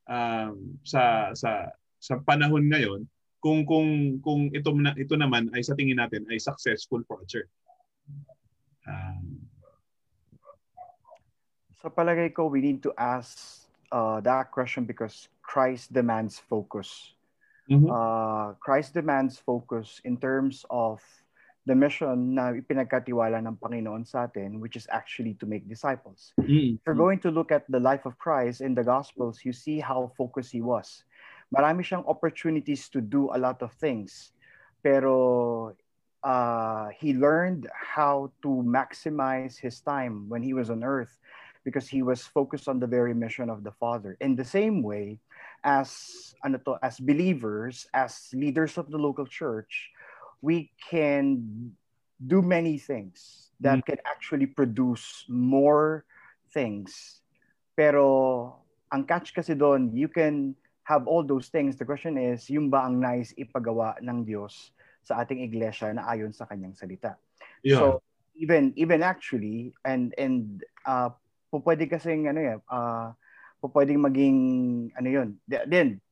[0.10, 3.08] Um, sa sa sa panahon ngayon
[3.40, 7.28] kung kung kung ito na, ito naman ay sa tingin natin ay successful for a
[7.30, 7.52] church.
[8.84, 9.48] Um,
[11.80, 17.14] sa palagay ko we need to ask uh, that question because Christ demands focus.
[17.70, 17.90] Mm-hmm.
[17.90, 21.00] Uh, Christ demands focus in terms of
[21.66, 26.36] the mission na ipinagkatiwala ng Panginoon sa atin, which is actually to make disciples.
[26.42, 26.76] Mm-hmm.
[26.76, 29.80] If you're going to look at the life of Christ in the Gospels, you see
[29.80, 31.08] how focused he was.
[31.54, 34.34] marami siyang opportunities to do a lot of things.
[34.82, 35.78] Pero
[36.26, 41.14] uh, he learned how to maximize his time when he was on earth
[41.64, 44.18] because he was focused on the very mission of the Father.
[44.20, 45.22] In the same way,
[45.64, 45.90] as
[46.44, 49.90] ano to, as believers, as leaders of the local church,
[50.44, 51.72] we can
[52.20, 53.86] do many things that mm.
[53.86, 56.06] can actually produce more
[56.52, 57.24] things.
[57.76, 58.60] Pero
[58.92, 61.80] ang catch kasi doon, you can have all those things.
[61.80, 66.36] The question is, yung ba ang nice ipagawa ng Diyos sa ating iglesia na ayon
[66.36, 67.16] sa kanyang salita?
[67.64, 67.80] Yeah.
[67.80, 67.86] So
[68.36, 71.10] even even actually and and uh,
[71.50, 73.16] pwede kasing ano yan, uh,
[73.72, 74.38] pwedeng maging
[74.96, 75.30] ano yun.
[75.48, 76.04] Then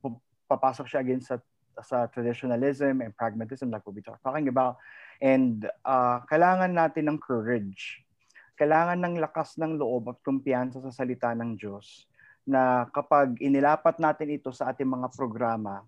[0.48, 1.40] papasok siya again sa
[1.80, 4.76] sa traditionalism and pragmatism like what we talking about.
[5.20, 8.04] And uh, kailangan natin ng courage.
[8.60, 12.04] Kailangan ng lakas ng loob at kumpiyansa sa salita ng Diyos
[12.44, 15.82] na kapag inilapat natin ito sa ating mga programa,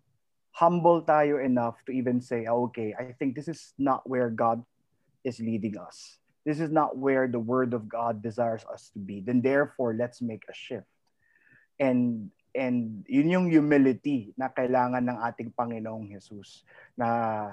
[0.54, 4.62] humble tayo enough to even say, oh, okay, I think this is not where God
[5.26, 9.20] is leading us this is not where the word of God desires us to be.
[9.20, 10.86] Then therefore, let's make a shift.
[11.78, 16.62] And and yun yung humility na kailangan ng ating Panginoong Jesus
[16.94, 17.50] na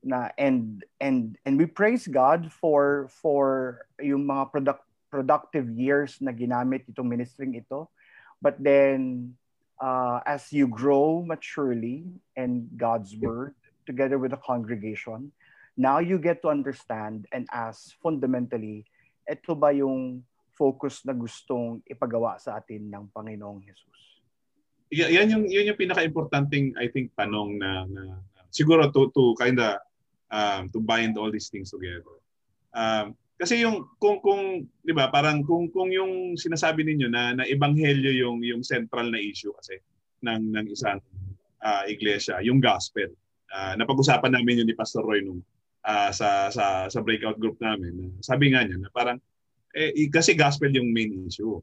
[0.00, 6.32] na and and and we praise God for for yung mga product productive years na
[6.32, 7.90] ginamit itong ministering ito.
[8.40, 9.34] But then
[9.76, 13.52] uh, as you grow maturely in God's word
[13.84, 15.34] together with the congregation
[15.80, 18.84] Now you get to understand and ask fundamentally,
[19.24, 20.20] ito ba yung
[20.60, 24.00] focus na gustong ipagawa sa atin ng Panginoong Jesus?
[24.92, 28.20] Y- yan yung yun yung pinaka-importanting I think tanong na, na
[28.52, 29.80] siguro to to kinda
[30.28, 32.20] um, to bind all these things together.
[32.76, 37.48] Um, kasi yung kung kung 'di ba parang kung kung yung sinasabi ninyo na na
[37.48, 39.80] ebanghelyo yung yung central na issue kasi
[40.20, 41.00] ng ng isang
[41.64, 43.08] uh, iglesia, yung gospel.
[43.50, 45.40] Uh, napag-usapan namin yun ni Pastor Roy nung
[45.88, 48.12] uh, sa sa sa breakout group namin.
[48.20, 49.16] Sabi nga niya na parang
[49.74, 51.58] eh, kasi gospel yung main issue.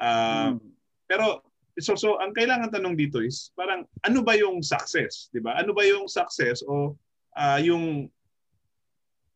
[0.00, 0.70] Uh, hmm.
[1.10, 1.42] Pero
[1.80, 5.58] so so ang kailangan tanong dito is parang ano ba yung success, 'di ba?
[5.58, 6.94] Ano ba yung success o
[7.36, 8.06] uh, yung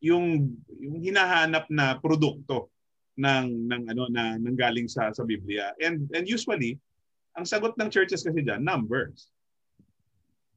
[0.05, 2.69] yung yung hinahanap na produkto
[3.17, 5.73] ng ng ano na nanggaling sa sa Biblia.
[5.81, 6.79] And and usually
[7.35, 9.31] ang sagot ng churches kasi diyan numbers.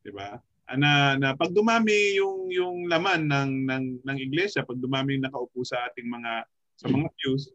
[0.06, 0.38] 'Di ba?
[0.76, 5.64] na, na pag dumami yung yung laman ng ng ng iglesia, pag dumami yung nakaupo
[5.64, 6.44] sa ating mga
[6.78, 7.50] sa mga pews,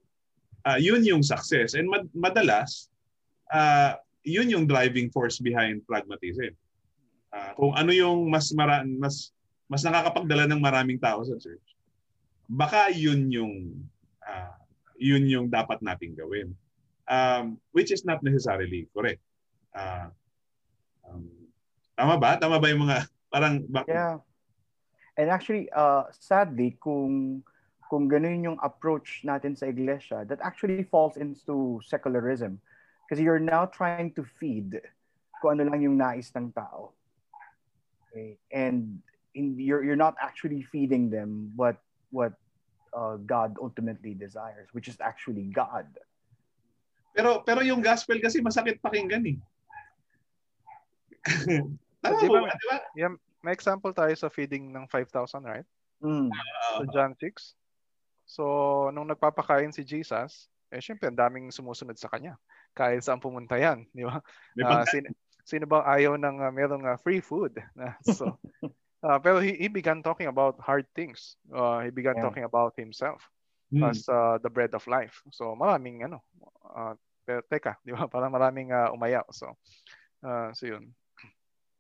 [0.66, 1.78] uh, yun yung success.
[1.78, 2.90] And mad, madalas
[3.48, 6.54] uh, yun yung driving force behind pragmatism.
[7.32, 9.30] Uh, kung ano yung mas mara, mas
[9.70, 11.64] mas nakakapagdala ng maraming tao sa church.
[12.50, 13.54] Baka yun yung
[14.26, 14.58] uh,
[15.00, 16.52] yun yung dapat nating gawin.
[17.08, 19.22] Um, which is not necessarily correct.
[19.74, 20.12] Uh,
[21.08, 21.42] um,
[21.92, 22.34] Tama ba?
[22.40, 24.20] Tama ba yung mga parang bak- Yeah.
[25.12, 27.44] And actually uh sadly kung
[27.92, 32.56] kung ganun yung approach natin sa iglesia, that actually falls into secularism.
[33.04, 34.80] Because you're now trying to feed
[35.44, 36.96] kung ano lang yung nais ng tao.
[38.08, 38.40] Okay?
[38.48, 39.04] And
[39.36, 41.76] in, you're, you're not actually feeding them what,
[42.08, 42.32] what
[42.96, 45.84] uh, God ultimately desires, which is actually God.
[47.12, 49.38] Pero pero yung gospel kasi masakit pakinggan eh.
[52.00, 52.78] Tama so, ba, di ba?
[52.96, 53.12] Yeah,
[53.44, 55.68] may example tayo sa feeding ng 5,000, right?
[56.00, 56.32] Mm.
[56.80, 57.52] Sa John 6.
[58.32, 62.40] So, nung nagpapakain si Jesus, eh syempre, ang daming sumusunod sa kanya.
[62.72, 64.24] Kahit saan pumunta yan, di ba?
[64.56, 65.12] Uh, sino,
[65.44, 67.60] sino ba ayaw ng uh, merong uh, free food?
[68.16, 68.40] so,
[69.04, 71.36] uh, pero he, he began talking about hard things.
[71.52, 72.24] Uh, he began yeah.
[72.24, 73.20] talking about himself
[73.68, 73.84] mm.
[73.84, 75.20] as uh, the bread of life.
[75.28, 76.24] So, maraming ano,
[76.72, 76.96] uh,
[77.28, 78.08] pero teka, di ba?
[78.08, 79.28] Parang maraming uh, umayaw.
[79.28, 79.52] So,
[80.24, 80.96] uh, so yun.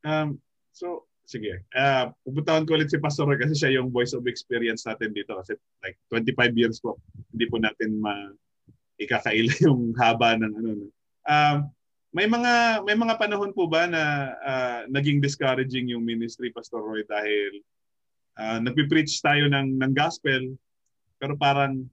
[0.04, 0.36] Um,
[0.76, 1.62] so, sige.
[1.72, 5.38] Uh, pupuntahan ko ulit si Pastor Roy kasi siya yung voice of experience natin dito
[5.38, 6.98] kasi like 25 years po.
[7.32, 8.32] Hindi po natin ma
[9.00, 10.70] ikakaila yung haba ng ano.
[11.26, 11.56] Um,
[12.12, 14.02] may mga may mga panahon po ba na
[14.44, 17.64] uh, naging discouraging yung ministry Pastor Roy dahil
[18.36, 20.52] uh, nagpi-preach tayo ng ng gospel
[21.16, 21.88] pero parang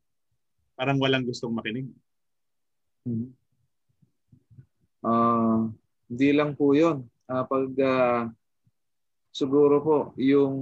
[0.75, 1.87] parang walang gustong makinig.
[3.07, 3.31] Hmm.
[4.99, 5.71] Uh,
[6.11, 8.21] hindi lang po 'yon uh, pag uh,
[9.39, 10.55] siguro po yung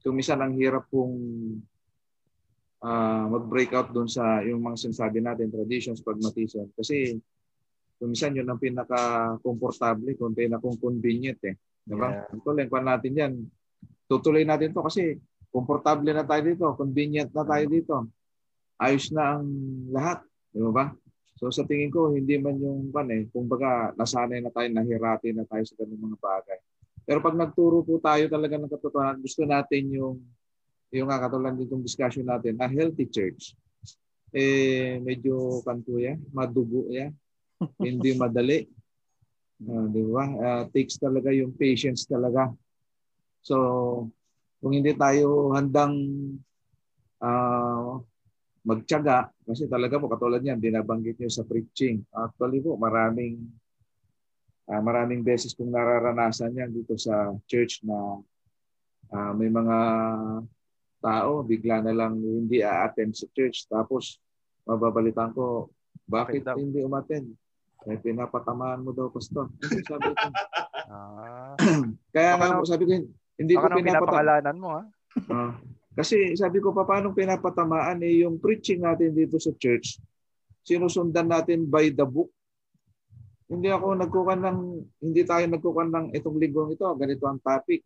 [0.00, 1.16] tumisan ang hirap pong
[2.80, 6.72] uh, mag-breakout doon sa yung mga sinasabi natin, traditions, pragmatism.
[6.72, 7.20] Kasi
[8.00, 11.56] tumisan yun ang pinaka-komportable, kung pinaka-convenient eh.
[11.84, 12.08] Diba?
[12.08, 12.40] Yeah.
[12.40, 13.32] Tuloy, kung natin yan,
[14.08, 15.20] tutuloy natin to kasi
[15.52, 17.96] komportable na tayo dito, convenient na tayo dito.
[18.80, 19.48] Ayos na ang
[19.92, 20.24] lahat.
[20.52, 20.88] Di ba?
[21.36, 25.44] So sa tingin ko, hindi man yung kan eh, kumbaga nasanay na tayo, nahirati na
[25.44, 26.58] tayo sa ganung mga bagay.
[27.04, 30.16] Pero pag nagturo po tayo talaga ng katotohanan, gusto natin yung
[30.94, 33.52] yung nga katulad nitong discussion natin, a healthy church.
[34.30, 37.12] Eh medyo kanto yan, madugo yan.
[37.78, 38.66] hindi madali.
[39.62, 40.24] Uh, di ba?
[40.26, 42.50] Uh, takes talaga yung patience talaga.
[43.44, 43.56] So,
[44.64, 45.94] kung hindi tayo handang
[47.20, 48.00] uh,
[48.64, 52.00] magtiyaga kasi talaga po katulad niyan binabanggit niyo sa preaching.
[52.16, 53.44] Actually po maraming
[54.68, 58.20] uh, maraming beses kong nararanasan yan dito sa church na
[59.12, 59.78] uh, may mga
[61.04, 64.20] tao bigla na lang hindi a-attend sa church tapos
[64.64, 65.68] mababalitan ko
[66.04, 67.32] bakit hindi umattend?
[67.84, 69.52] Eh, pinapatamaan mo daw, pastor.
[69.60, 70.28] sabi ko.
[70.84, 71.56] Ah.
[72.12, 72.92] Kaya nga po, sabi ko,
[73.40, 74.56] hindi ko pinapatamaan.
[74.60, 74.84] mo, ha?
[75.16, 75.56] Uh,
[75.96, 79.96] kasi sabi ko pa, paano pinapatamaan eh yung preaching natin dito sa church,
[80.60, 82.28] sinusundan natin by the book.
[83.44, 84.58] Hindi ako nagkukan ng,
[85.04, 87.84] hindi tayo nagkukan ng itong linggong ito, ganito ang topic.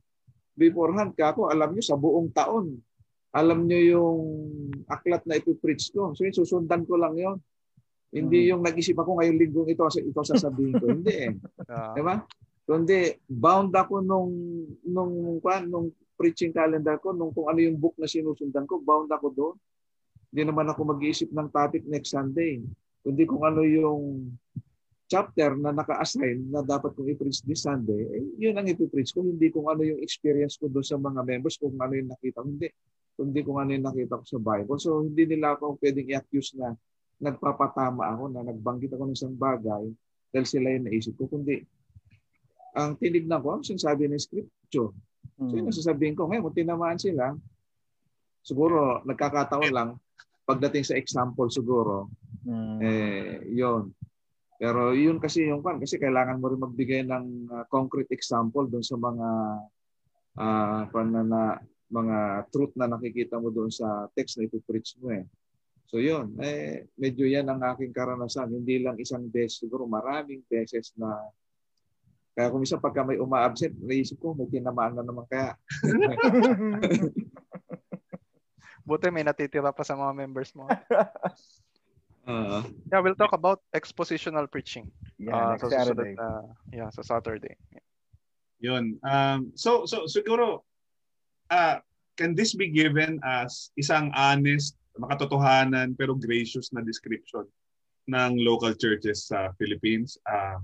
[0.54, 2.78] Beforehand, ka ako, alam nyo, sa buong taon,
[3.34, 4.20] alam nyo yung
[4.88, 6.16] aklat na ipipreach ko.
[6.16, 7.38] So susundan ko lang yon.
[8.08, 8.48] Hindi hmm.
[8.54, 10.86] yung nag-isip ako ngayong linggong ito, ito sasabihin ko.
[10.88, 11.32] hindi eh.
[11.68, 11.92] Uh.
[11.92, 12.24] Diba?
[12.64, 14.32] Kundi bound ako nung
[14.84, 19.12] nung kwan nung preaching calendar ko, nung kung ano yung book na sinusundan ko, bound
[19.12, 19.56] ako doon.
[20.32, 22.60] Hindi naman ako mag-iisip ng topic next Sunday.
[23.04, 24.32] Kundi kung ano yung
[25.08, 29.24] chapter na naka-assign na dapat kong i-preach this Sunday, eh, yun ang i-preach ko.
[29.24, 32.46] Hindi kung ano yung experience ko doon sa mga members, kung ano yung nakita ko.
[32.46, 32.68] Hindi.
[33.18, 34.78] Kundi kung ano yung nakita ko sa Bible.
[34.78, 36.76] So, hindi nila ako pwedeng i-accuse na
[37.18, 39.90] nagpapatama ako, na nagbanggit ako ng isang bagay
[40.30, 41.26] dahil sila yung naisip ko.
[41.26, 41.58] Kundi,
[42.78, 44.94] ang tinignan ko, ang sinasabi ng scripture.
[45.38, 47.34] So yun sasabihin ko, ngayon kung tinamaan sila,
[48.42, 49.98] siguro nagkakataon lang,
[50.42, 52.10] pagdating sa example siguro,
[52.46, 52.78] mm.
[52.82, 53.90] eh, yun.
[54.58, 58.82] Pero yun kasi yung pan, kasi kailangan mo rin magbigay ng uh, concrete example doon
[58.82, 59.28] sa mga
[60.34, 61.42] uh, na, na,
[61.88, 65.24] mga truth na nakikita mo doon sa text na ipipreach mo eh.
[65.88, 68.52] So yun, eh, medyo yan ang aking karanasan.
[68.52, 71.16] Hindi lang isang beses, siguro maraming beses na
[72.38, 75.58] kaya kung minsan pagka may uma-absent, naisip ko, may tinamaan na naman kaya.
[78.86, 80.70] Buti may natitira pa sa mga members mo.
[82.28, 82.60] Uh,
[82.92, 84.92] yeah, we'll talk about expositional preaching.
[85.16, 86.12] Yeah, uh, next sa Saturday.
[86.12, 87.56] Susunod, uh, yeah, sa Saturday.
[87.72, 87.84] Yeah.
[88.60, 89.00] Yun.
[89.00, 90.60] Um, so, so siguro,
[91.48, 91.80] uh,
[92.20, 97.48] can this be given as isang honest, makatotohanan, pero gracious na description
[98.12, 100.20] ng local churches sa Philippines?
[100.28, 100.60] Uh,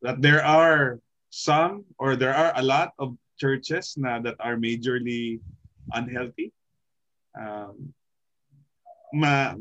[0.00, 5.36] that there are some or there are a lot of churches na that are majorly
[5.92, 6.48] unhealthy.
[7.36, 7.92] Um,
[9.12, 9.52] ma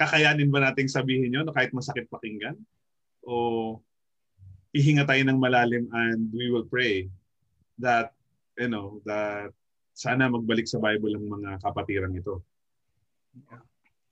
[0.00, 2.56] kakayanin ba nating sabihin yun kahit masakit pakinggan?
[3.20, 3.76] O
[4.72, 7.12] ihinga tayo ng malalim and we will pray
[7.76, 8.16] that
[8.56, 9.52] you know that
[9.92, 12.40] sana magbalik sa Bible ang mga kapatirang ito.
[13.36, 13.60] Yeah.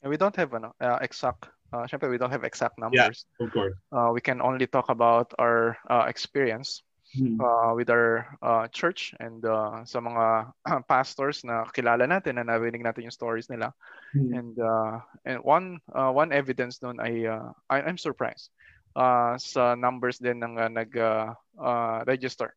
[0.04, 3.24] And we don't have ano, uh, exact uh, syempre we don't have exact numbers.
[3.24, 3.76] Yeah, of course.
[3.88, 7.40] Uh, we can only talk about our uh, experience hmm.
[7.40, 10.52] uh, with our uh, church and uh, sa mga
[10.90, 13.72] pastors na kilala natin na narinig natin yung stories nila.
[14.12, 14.32] Hmm.
[14.34, 18.50] And uh, and one uh, one evidence noon ay uh, I, I'm surprised
[18.96, 22.52] uh, sa numbers din ng uh, nag uh, uh, register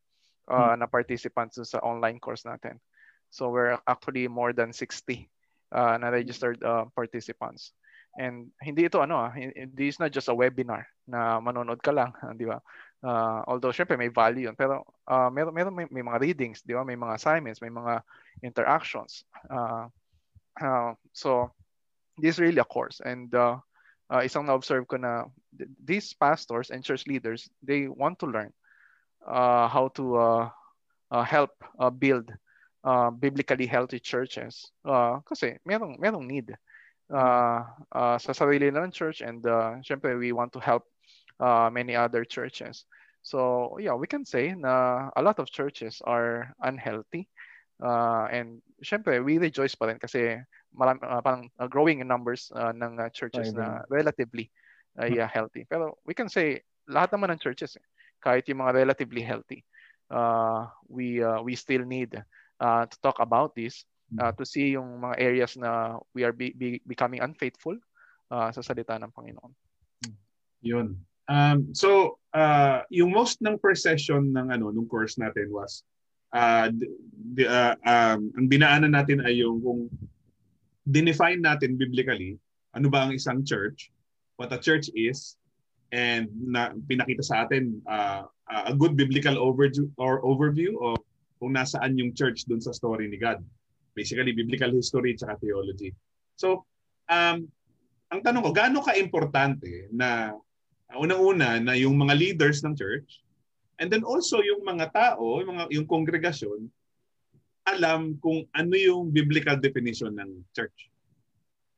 [0.49, 0.83] uh, hmm.
[0.83, 2.79] na participants sa online course natin.
[3.31, 5.31] So we're actually more than 60
[5.71, 7.71] uh, na registered uh, participants.
[8.19, 9.31] And hindi ito ano ah,
[9.71, 12.59] this is not just a webinar na manonood ka lang, di ba?
[13.01, 16.77] Uh, although syempre may value yun, pero uh, meron meron may, may mga readings, di
[16.77, 16.85] ba?
[16.85, 18.05] May mga assignments, may mga
[18.45, 19.25] interactions.
[19.49, 19.89] Uh,
[20.61, 21.49] uh, so
[22.21, 23.57] this is really a course and uh,
[24.11, 25.25] uh, isang na-observe ko na
[25.81, 28.51] these pastors and church leaders, they want to learn
[29.25, 30.45] uh, how to uh,
[31.09, 32.27] uh, help uh, build
[32.83, 36.51] uh, biblically healthy churches uh, kasi merong merong need
[37.13, 40.83] uh, uh, sa sarili ng church and uh, syempre we want to help
[41.41, 42.85] uh, many other churches.
[43.21, 47.27] So yeah, we can say na a lot of churches are unhealthy.
[47.81, 50.37] Uh, and syempre we rejoice pa rin kasi
[50.69, 54.53] marami, uh, parang uh, growing in numbers uh, ng uh, churches na relatively
[55.01, 55.65] uh, yeah, healthy.
[55.65, 57.85] Pero we can say lahat naman ng churches eh,
[58.21, 59.65] kahit yung mga relatively healthy
[60.11, 62.11] uh, we uh, we still need
[62.59, 63.87] uh, to talk about this
[64.19, 67.75] uh, to see yung mga areas na we are be, be, becoming unfaithful
[68.29, 69.53] uh, sa salita ng Panginoon.
[70.61, 70.99] Yun.
[71.31, 75.87] Um, so, uh, yung most ng first session ng ano nung course natin was
[76.35, 76.67] uh,
[77.39, 79.87] the, uh, um, ang dinaanan natin ay yung kung
[80.91, 82.35] define natin biblically
[82.75, 83.95] ano ba ang isang church
[84.35, 85.39] what a church is
[85.95, 90.99] and na pinakita sa atin uh, a good biblical overview or overview of
[91.41, 93.41] kung nasaan yung church dun sa story ni God.
[93.97, 95.91] Basically, biblical history at theology.
[96.37, 96.69] So,
[97.09, 97.49] um,
[98.13, 100.37] ang tanong ko, gaano ka-importante na
[100.97, 103.23] unang-una na yung mga leaders ng church
[103.81, 106.69] and then also yung mga tao, yung, mga, yung kongregasyon,
[107.65, 110.89] alam kung ano yung biblical definition ng church.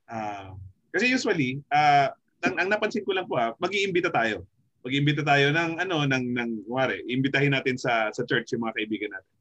[0.08, 0.56] Uh,
[0.92, 2.12] kasi usually, uh,
[2.44, 4.44] ang, ang napansin ko lang po, ah, mag-iimbita tayo.
[4.84, 9.12] Mag-iimbita tayo ng ano ng ng wari, imbitahin natin sa sa church yung mga kaibigan
[9.16, 9.34] natin.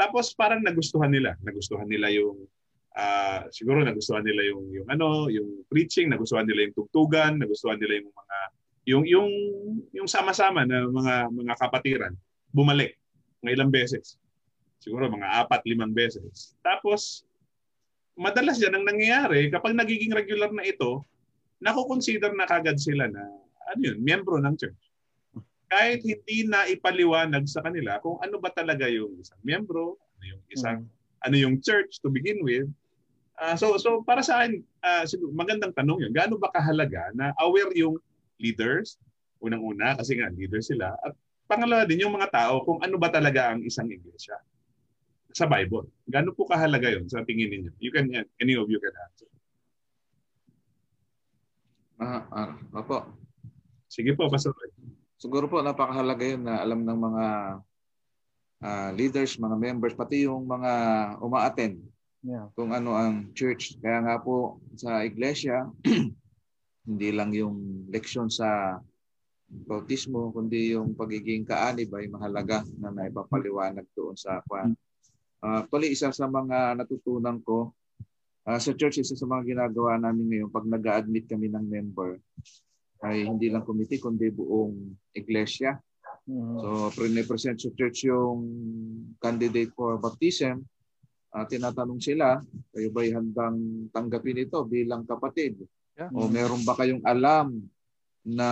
[0.00, 2.48] Tapos parang nagustuhan nila, nagustuhan nila yung
[2.96, 8.00] uh, siguro nagustuhan nila yung yung ano, yung preaching, nagustuhan nila yung tugtugan, nagustuhan nila
[8.00, 8.36] yung mga
[8.88, 9.28] yung yung
[9.92, 12.16] yung sama-sama na mga mga kapatiran
[12.56, 12.96] bumalik
[13.44, 14.16] ng ilang beses.
[14.80, 16.56] Siguro mga apat, limang beses.
[16.64, 17.28] Tapos
[18.16, 21.04] madalas yan ang nangyayari kapag nagiging regular na ito,
[21.60, 23.22] nako-consider na kagad sila na
[23.68, 24.82] ano yun, miyembro ng church.
[25.68, 30.42] Kahit hindi na ipaliwanag sa kanila kung ano ba talaga yung isang miyembro, ano yung
[30.48, 31.26] isang mm.
[31.28, 32.64] ano yung church to begin with.
[33.36, 35.04] Uh, so so para sa akin uh,
[35.36, 36.12] magandang tanong 'yun.
[36.16, 38.00] Gaano ba kahalaga na aware yung
[38.38, 38.98] leaders
[39.38, 41.14] unang-una kasi nga leader sila at
[41.46, 44.36] pangalawa din yung mga tao kung ano ba talaga ang isang iglesia
[45.32, 45.86] sa Bible.
[46.08, 47.72] Gaano po kahalaga 'yon sa tingin niyo?
[47.78, 48.10] You can
[48.40, 49.28] any of you can answer.
[51.98, 53.10] Ah, ah, opo.
[53.90, 54.70] Sige po, Pastor Roy.
[55.18, 57.24] Siguro po napakahalaga yun na alam ng mga
[58.62, 60.72] uh, leaders, mga members, pati yung mga
[61.18, 61.82] uma-attend
[62.22, 62.46] yeah.
[62.54, 63.74] kung ano ang church.
[63.82, 65.66] Kaya nga po sa iglesia,
[66.88, 68.80] hindi lang yung leksyon sa
[69.48, 74.72] bautismo, kundi yung pagiging kaanib ay mahalaga na naipapaliwanag doon sa kwan.
[75.44, 77.76] Uh, actually, isa sa mga natutunan ko
[78.48, 82.16] Uh, sa church, isa sa mga ginagawa namin ngayon, pag nag-admit kami ng member,
[83.04, 85.76] ay hindi lang committee, kundi buong iglesia.
[86.24, 86.56] Mm-hmm.
[86.56, 88.40] So, pre-present sa church yung
[89.20, 90.64] candidate for baptism.
[91.28, 92.40] Uh, tinatanong sila,
[92.72, 95.60] kayo ba'y handang tanggapin ito bilang kapatid?
[95.98, 96.14] Yeah.
[96.14, 97.58] O meron ba kayong alam
[98.22, 98.48] na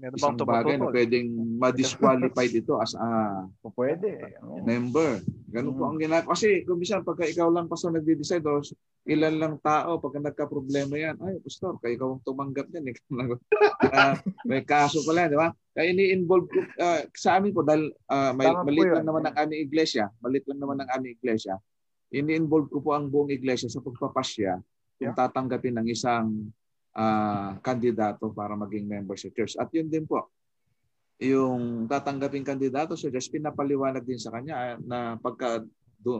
[0.00, 1.28] Meron isang bagay na pwedeng
[1.60, 3.44] ma-disqualified ito as a
[3.76, 4.16] pwede.
[4.64, 5.20] member.
[5.52, 5.78] Ganun mm.
[5.78, 6.32] po ang ginagawa.
[6.32, 8.64] Kasi kung minsan pagka ikaw lang pastor nagde-decide o
[9.04, 12.88] ilan lang tao pagka nagka-problema yan, ay pastor, kayo ikaw ang tumanggap yan.
[12.88, 14.16] uh,
[14.48, 15.52] may kaso pala, di ba?
[15.76, 19.60] Kaya ini-involve ko, uh, sa amin po, dahil uh, may, malit lang naman ang aming
[19.68, 21.60] iglesia, malit lang naman ang aming iglesia,
[22.08, 24.56] ini-involve ko po ang buong iglesia sa pagpapasya
[25.00, 26.52] kung tatanggapin ng isang
[26.92, 29.56] uh, kandidato para maging member sa church.
[29.56, 30.28] At yun din po,
[31.20, 35.64] yung tatanggaping kandidato sa church, pinapaliwanag din sa kanya ah, na pagka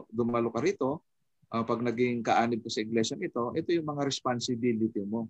[0.09, 1.05] dumalo ka rito,
[1.53, 5.29] uh, pag naging kaanib ko sa iglesia ito, ito yung mga responsibility mo.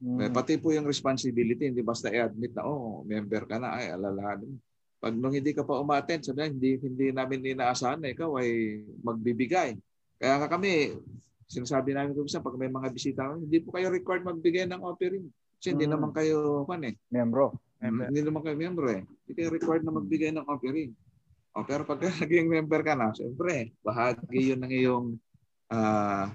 [0.00, 0.32] Mm.
[0.34, 4.56] Pati po yung responsibility, hindi basta i-admit na, oh, member ka na, ay, alalahanin.
[5.00, 9.76] Pag nung hindi ka pa umattend, sabi hindi, hindi namin inaasahan na ikaw ay magbibigay.
[10.20, 10.96] Kaya kami,
[11.50, 15.26] sinasabi namin kung pag may mga bisita, hindi po kayo required magbigay ng offering.
[15.58, 15.94] Kasi hindi hmm.
[15.98, 16.94] naman kayo, kan eh.
[17.10, 17.58] Membro.
[17.82, 18.06] Member.
[18.08, 19.02] Hindi naman kayo membro eh.
[19.02, 20.94] Hindi kayo required na magbigay ng offering.
[21.58, 25.06] O, pero pag naging member ka na, siyempre, bahagi yun ng iyong
[25.74, 26.30] uh,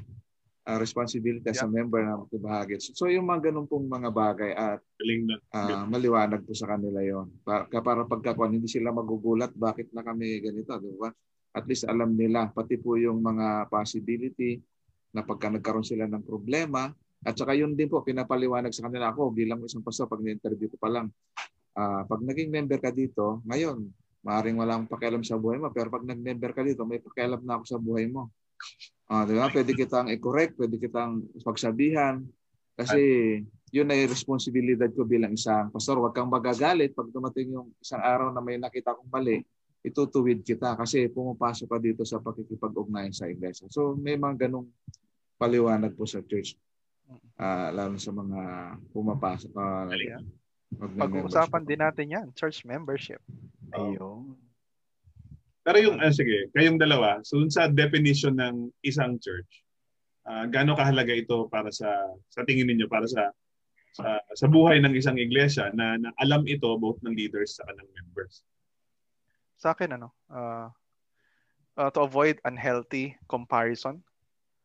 [0.66, 1.62] uh, responsibility yeah.
[1.64, 2.82] sa member na magbahagi.
[2.82, 4.82] So, so yung mga ganun pong mga bagay at
[5.54, 10.42] uh, maliwanag po sa kanila yon Para, para pagkakuan, hindi sila magugulat bakit na kami
[10.44, 11.14] ganito, di ba?
[11.56, 14.60] At least alam nila, pati po yung mga possibility,
[15.16, 16.92] na pagka nagkaroon sila ng problema,
[17.24, 20.78] at saka yun din po, pinapaliwanag sa kanila ako bilang isang pastor pag ni-interview ko
[20.78, 21.08] pa lang.
[21.74, 23.88] Uh, pag naging member ka dito, ngayon,
[24.22, 27.64] maaaring walang pakialam sa buhay mo, pero pag nag-member ka dito, may pakialam na ako
[27.66, 28.30] sa buhay mo.
[29.10, 29.38] Uh, di?
[29.40, 32.22] Pwede kitang i-correct, pwede kitang pagsabihan.
[32.76, 33.00] Kasi
[33.72, 35.98] yun ay responsibilidad ko bilang isang pastor.
[35.98, 39.42] Huwag kang magagalit pag dumating yung isang araw na may nakita kong mali,
[39.86, 43.70] itutuwid kita kasi pumapasok ka dito sa pakikipag-ugnayan sa iglesia.
[43.70, 44.66] So may mga ganong
[45.36, 46.56] paliwanag po sa church.
[47.38, 48.42] Uh, lalo sa mga
[48.90, 49.52] pumapasok.
[49.54, 50.24] Uh, yeah.
[50.76, 53.22] Pag-uusapan din natin yan, church membership.
[53.76, 54.36] Ayun.
[55.66, 59.66] Pero yung, uh, sige, kayong dalawa, so sa definition ng isang church,
[60.30, 61.90] uh, gaano kahalaga ito para sa,
[62.30, 63.34] sa tingin niyo para sa,
[63.94, 67.90] sa, sa buhay ng isang iglesia na, na alam ito both ng leaders sa kanang
[67.98, 68.46] members?
[69.58, 70.70] Sa akin, ano, uh,
[71.78, 74.06] uh, to avoid unhealthy comparison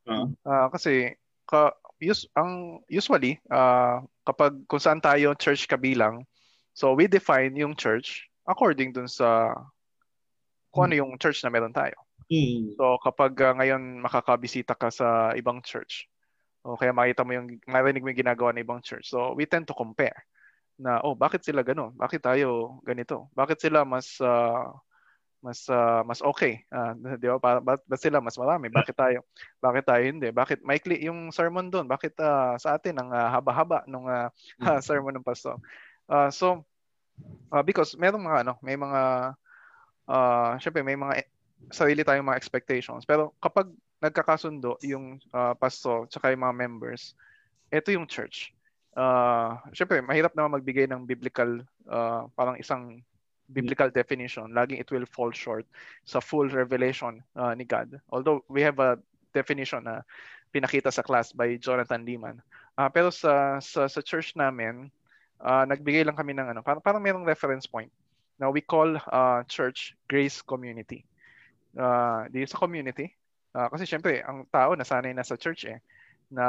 [0.06, 0.28] Uh-huh.
[0.46, 6.24] Uh, kasi ka, us, ang usually uh, kapag kung saan tayo church kabilang,
[6.72, 9.52] so we define yung church according dun sa
[10.70, 11.98] kung ano yung church na meron tayo.
[12.30, 12.78] Mm.
[12.78, 16.06] So kapag uh, ngayon makakabisita ka sa ibang church,
[16.60, 19.08] O kaya makita mo yung, marinig mo yung ginagawa ng ibang church.
[19.08, 20.28] So we tend to compare
[20.76, 21.96] na, oh, bakit sila ganun?
[21.96, 23.32] Bakit tayo ganito?
[23.32, 24.68] Bakit sila mas uh,
[25.40, 26.64] mas uh, mas okay.
[26.68, 27.36] Uh, 'di ba?
[27.40, 28.68] Ba, ba, ba sila mas marami?
[28.68, 29.24] Bakit tayo?
[29.60, 30.28] Bakit tayo hindi?
[30.28, 31.88] Bakit maikli yung sermon doon?
[31.88, 34.28] Bakit uh, sa atin ang uh, haba-haba nung uh,
[34.60, 35.56] uh, sermon ng pastor?
[36.06, 36.64] Uh, so
[37.52, 39.32] uh, because merong mga ano, may mga
[40.08, 41.24] uh, syempre may mga
[41.72, 43.08] sarili tayong mga expectations.
[43.08, 47.16] Pero kapag nagkakasundo yung uh, pastor tsaka yung mga members,
[47.72, 48.52] ito yung church.
[48.90, 52.98] Uh, syempre, mahirap naman magbigay ng biblical uh, parang isang
[53.52, 55.66] biblical definition, laging it will fall short
[56.06, 57.98] sa full revelation uh, ni God.
[58.10, 58.98] Although we have a
[59.34, 60.06] definition na
[60.54, 62.42] pinakita sa class by Jonathan Lehman.
[62.78, 64.90] Uh, pero sa, sa sa church namin,
[65.42, 67.90] uh, nagbigay lang kami ng ano, parang, parang mayroong reference point.
[68.40, 71.04] Now we call uh, church Grace Community.
[71.76, 73.14] Uh, di sa community.
[73.54, 75.78] Uh, kasi syempre, ang tao nasanay na sa church eh
[76.30, 76.46] na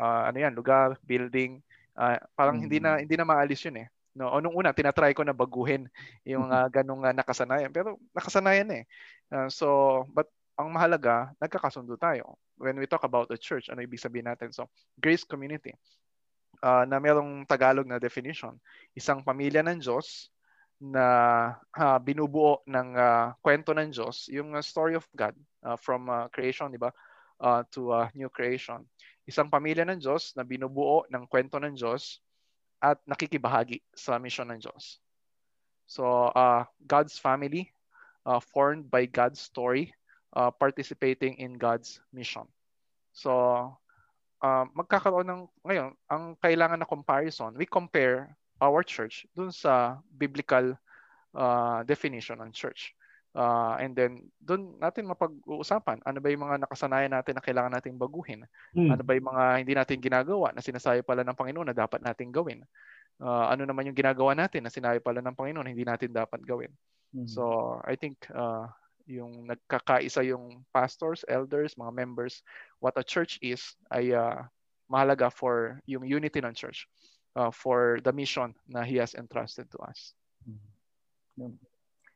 [0.00, 1.60] uh, ano yan, lugar, building,
[1.96, 2.64] uh, parang mm-hmm.
[2.68, 3.88] hindi na hindi na maalis yun eh.
[4.12, 5.88] No, o nung una tinatry ko na baguhin
[6.28, 8.84] yung uh, ganung uh, nakasanayan pero nakasanayan eh.
[9.32, 9.66] Uh, so
[10.12, 10.28] but
[10.60, 12.36] ang mahalaga nagkakasundo tayo.
[12.60, 14.52] When we talk about the church, ano ibig sabihin natin?
[14.52, 14.68] So
[15.00, 15.72] grace community.
[16.62, 18.54] Uh, na merong Tagalog na definition.
[18.94, 20.30] Isang pamilya ng Diyos
[20.82, 21.06] na
[21.78, 26.26] uh, binubuo ng uh, kwento ng Diyos, yung uh, story of God uh, from uh,
[26.34, 26.90] creation, di ba?
[27.38, 28.82] Uh, to uh, new creation.
[29.26, 32.18] Isang pamilya ng Diyos na binubuo ng kwento ng Diyos
[32.82, 34.98] at nakikibahagi sa mission ng Diyos.
[35.86, 37.70] So, uh, God's family,
[38.26, 39.94] uh, formed by God's story,
[40.34, 42.50] uh, participating in God's mission.
[43.14, 43.30] So,
[44.42, 50.74] uh, magkakaroon ng, ngayon, ang kailangan na comparison, we compare our church dun sa biblical
[51.34, 52.94] uh, definition ng church.
[53.32, 57.96] Uh, and then, doon natin mapag-uusapan ano ba yung mga nakasanayan natin na kailangan nating
[57.96, 58.44] baguhin.
[58.76, 58.92] Hmm.
[58.92, 62.28] Ano ba yung mga hindi natin ginagawa na sinasabi pala ng Panginoon na dapat nating
[62.28, 62.60] gawin.
[63.16, 66.44] Uh, ano naman yung ginagawa natin na sinabi pala ng Panginoon na hindi natin dapat
[66.44, 66.72] gawin.
[67.16, 67.24] Hmm.
[67.24, 68.68] So, I think uh,
[69.08, 72.44] yung nagkakaisa yung pastors, elders, mga members,
[72.84, 74.44] what a church is ay uh,
[74.92, 76.84] mahalaga for yung unity ng church
[77.32, 80.12] uh, for the mission na He has entrusted to us.
[81.40, 81.56] Hmm.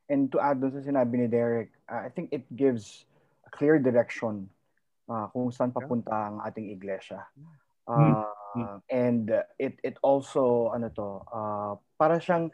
[0.07, 3.03] And to add dun sa sinabi ni Derek, uh, I think it gives
[3.43, 4.47] a clear direction
[5.11, 7.27] uh, kung saan papunta ang ating iglesia.
[7.87, 8.23] Uh,
[8.55, 8.77] mm-hmm.
[8.87, 12.51] And it it also ano to, uh, para siyang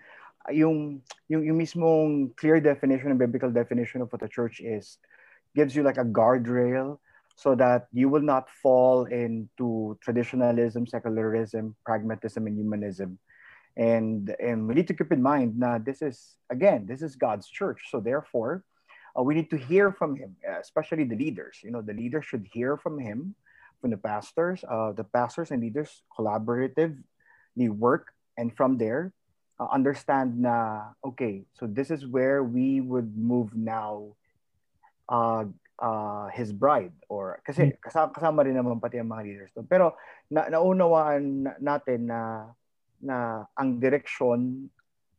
[0.49, 4.99] yung yung yung mismong clear definition and biblical definition of what a church is
[5.56, 6.97] gives you like a guardrail
[7.38, 13.18] so that you will not fall into traditionalism, secularism, pragmatism, and humanism
[13.78, 17.47] and and we need to keep in mind now this is again this is god's
[17.47, 18.63] church so therefore
[19.17, 22.45] uh, we need to hear from him especially the leaders you know the leaders should
[22.53, 23.34] hear from him
[23.82, 27.01] from the pastors uh, the pastors and leaders collaboratively
[27.69, 29.11] work and from there
[29.59, 34.13] uh, understand na okay so this is where we would move now
[35.09, 35.45] uh,
[35.82, 37.78] uh, his bride or kasi hmm.
[37.82, 39.67] kasama, kasama rin naman pati ang mga leaders doon.
[39.67, 39.97] Pero
[40.30, 42.51] na, naunawaan natin na
[43.04, 44.72] na ang direksyon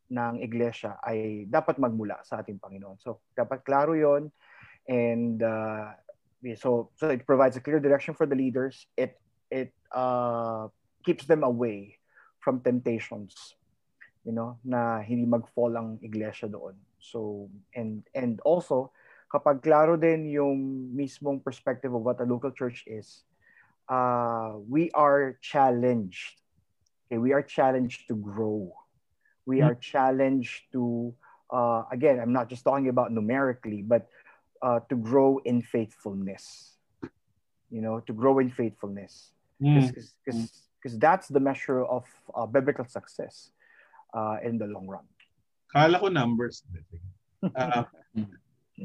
[0.09, 2.97] ng iglesia ay dapat magmula sa ating Panginoon.
[3.01, 4.33] So dapat klaro 'yon
[4.89, 5.93] and uh,
[6.57, 8.89] so so it provides a clear direction for the leaders.
[8.97, 9.17] It
[9.53, 10.69] it uh,
[11.05, 12.01] keeps them away
[12.41, 13.37] from temptations.
[14.25, 16.81] You know, na hindi mag-fall ang iglesia doon.
[16.97, 18.93] So and and also
[19.29, 23.27] kapag klaro din yung mismong perspective of what a local church is,
[23.89, 26.44] uh, we are challenged
[27.07, 28.73] Okay, we are challenged to grow.
[29.45, 29.69] We mm-hmm.
[29.69, 31.13] are challenged to,
[31.53, 34.09] uh, again, I'm not just talking about numerically, but
[34.63, 36.77] uh, to grow in faithfulness.
[37.71, 39.33] You know, to grow in faithfulness.
[39.61, 40.45] Because mm-hmm.
[40.81, 43.51] because that's the measure of uh, biblical success
[44.13, 45.05] uh, in the long run.
[45.73, 46.63] Kala ko numbers.
[47.45, 47.85] Uh,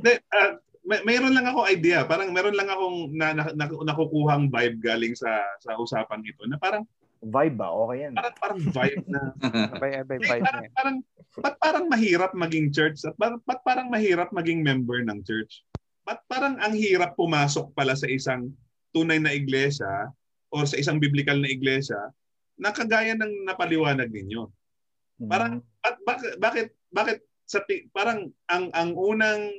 [0.03, 2.03] de, uh, may, mayroon lang ako idea.
[2.03, 6.57] Parang meron lang akong na, na, na, nakukuhang vibe galing sa sa usapan ito na
[6.57, 6.83] parang
[7.19, 7.67] vibe ba?
[7.87, 8.13] Okay yan.
[8.15, 9.21] Parang, parang vibe na.
[9.81, 10.97] vibe, vibe, vibe parang, parang,
[11.39, 13.03] ba't parang mahirap maging church?
[13.03, 15.63] At ba't, ba't parang mahirap maging member ng church?
[16.07, 18.49] Ba't parang ang hirap pumasok pala sa isang
[18.95, 20.09] tunay na iglesia
[20.49, 21.99] or sa isang biblical na iglesia
[22.57, 24.47] na kagaya ng napaliwanag ninyo?
[25.19, 25.29] Hmm.
[25.29, 25.53] Parang
[25.83, 27.17] at bakit bakit bakit
[27.49, 27.61] sa
[27.91, 29.51] parang ang ang unang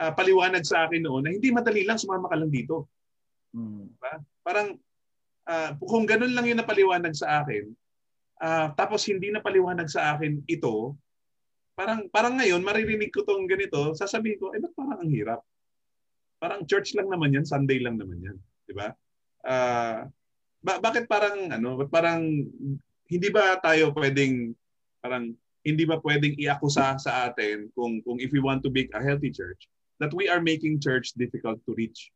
[0.00, 2.88] uh, paliwanag sa akin noon na hindi madali lang sumama ka lang dito.
[3.52, 3.88] Hmm.
[3.88, 4.14] Diba?
[4.44, 4.76] Parang
[5.48, 7.70] uh, kung ganun lang yung napaliwanag sa akin,
[8.42, 10.94] uh, tapos hindi napaliwanag sa akin ito,
[11.78, 15.40] parang parang ngayon maririnig ko tong ganito, sasabihin ko, eh ba't parang ang hirap?
[16.36, 18.36] Parang church lang naman yan, Sunday lang naman yan,
[18.68, 18.92] di ba?
[19.46, 19.98] uh,
[20.60, 22.26] ba- bakit parang ano, parang
[23.06, 24.52] hindi ba tayo pwedeng
[24.98, 25.30] parang
[25.62, 29.30] hindi ba pwedeng iakusa sa atin kung kung if we want to be a healthy
[29.30, 29.70] church
[30.02, 32.10] that we are making church difficult to reach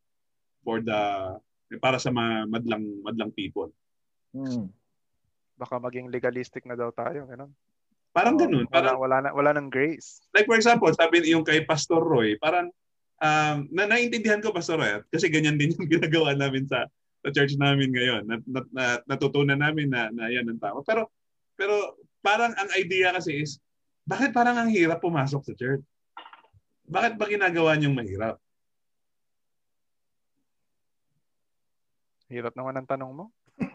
[0.66, 1.34] for the
[1.78, 3.70] para sa mga madlang madlang people.
[4.34, 4.72] Hmm.
[5.54, 7.52] Baka maging legalistic na daw tayo, ganun.
[8.10, 8.66] Parang Oh, ganun.
[8.66, 10.24] Wala, Parang, wala, na, wala ng grace.
[10.34, 12.72] like for example, sabi yung kay Pastor Roy, parang
[13.22, 16.90] um, na naintindihan ko Pastor Roy, kasi ganyan din yung ginagawa namin sa
[17.20, 18.24] sa church namin ngayon.
[18.24, 20.80] Nat, nat, nat, natutunan namin na, na yan ang tama.
[20.82, 21.12] Pero
[21.54, 23.60] pero parang ang idea kasi is,
[24.08, 25.84] bakit parang ang hirap pumasok sa church?
[26.90, 28.40] Bakit ba ginagawa niyong mahirap?
[32.30, 33.34] Hirap naman ang tanong mo.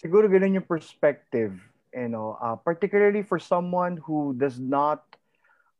[0.00, 1.52] Siguro ganun yung perspective,
[1.92, 5.04] you know, uh, particularly for someone who does not,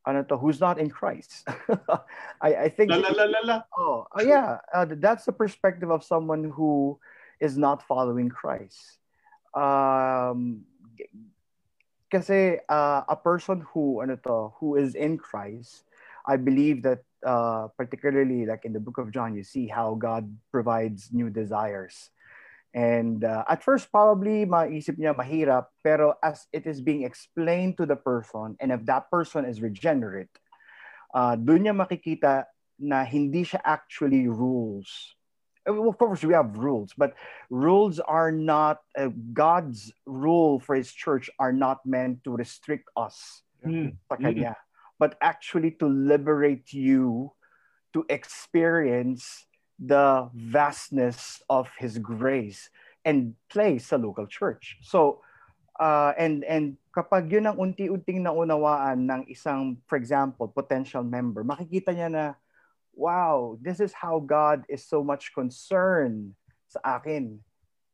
[0.05, 1.49] ano to, who's not in Christ.
[2.45, 3.57] I, I think, La la la la la.
[3.73, 6.99] oh, uh, yeah, uh, that's the perspective of someone who
[7.41, 9.01] is not following Christ.
[9.57, 10.69] Um,
[12.13, 15.89] kasi uh, a person who, ano to, who is in Christ,
[16.25, 20.27] I believe that uh, particularly like in the book of John, you see how God
[20.51, 22.09] provides new desires.
[22.73, 27.85] And uh, at first, probably maisip niya mahirap, pero as it is being explained to
[27.85, 30.33] the person, and if that person is regenerate,
[31.13, 32.49] uh, doon niya makikita
[32.81, 35.13] na hindi siya actually rules.
[35.69, 37.13] Uh, Of course, we have rules, but
[37.53, 43.45] rules are not, uh, God's rule for His church are not meant to restrict us
[43.63, 43.95] Hmm.
[44.11, 44.55] sa Mm.
[44.99, 47.31] But actually to liberate you
[47.93, 49.45] to experience
[49.77, 52.69] the vastness of his grace
[53.05, 54.77] and place sa local church.
[54.81, 55.21] So
[55.79, 61.93] uh, and and kapag yun ang unti-unting naunawaan ng isang for example potential member, makikita
[61.93, 62.25] niya na
[62.93, 66.37] wow, this is how God is so much concerned
[66.69, 67.41] sa akin.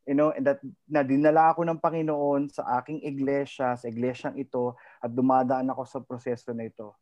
[0.08, 4.74] You know, and that na dinala ako ng Panginoon sa aking iglesia, sa iglesyang ito
[5.04, 6.98] at dumadaan ako sa proseso na ito.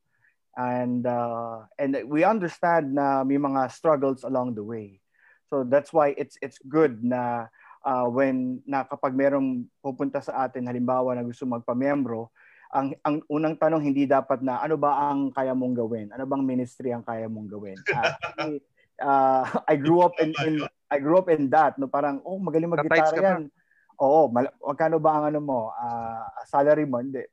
[0.57, 4.99] And uh, and we understand na may mga struggles along the way.
[5.47, 7.47] So that's why it's it's good na
[7.87, 12.27] uh, when na kapag merong pupunta sa atin halimbawa na gusto magpamiyembro,
[12.75, 16.11] ang ang unang tanong hindi dapat na ano ba ang kaya mong gawin?
[16.11, 17.79] Ano bang ministry ang kaya mong gawin?
[17.95, 18.59] Actually,
[18.99, 22.71] uh, I grew up in, in I grew up in that no parang oh magaling
[22.71, 23.51] mag-gitara yan.
[23.97, 25.59] Oo, mal- magkano ba ang ano mo?
[25.73, 27.01] ah, salary mo?
[27.01, 27.25] Hindi.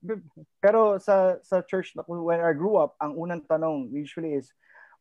[0.64, 4.48] Pero sa sa church na when I grew up, ang unang tanong usually is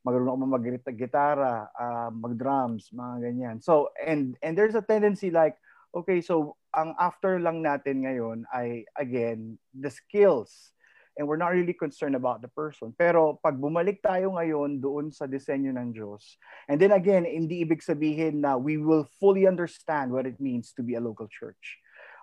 [0.03, 3.57] marunong ako mag-gitara, ah, mag-drums, mga ganyan.
[3.63, 5.55] So and and there's a tendency like
[5.95, 10.72] okay, so ang after lang natin ngayon ay again the skills
[11.17, 12.93] and we're not really concerned about the person.
[12.97, 17.85] Pero pag bumalik tayo ngayon doon sa disenyo ng Diyos, and then again, hindi ibig
[17.85, 21.77] sabihin na we will fully understand what it means to be a local church.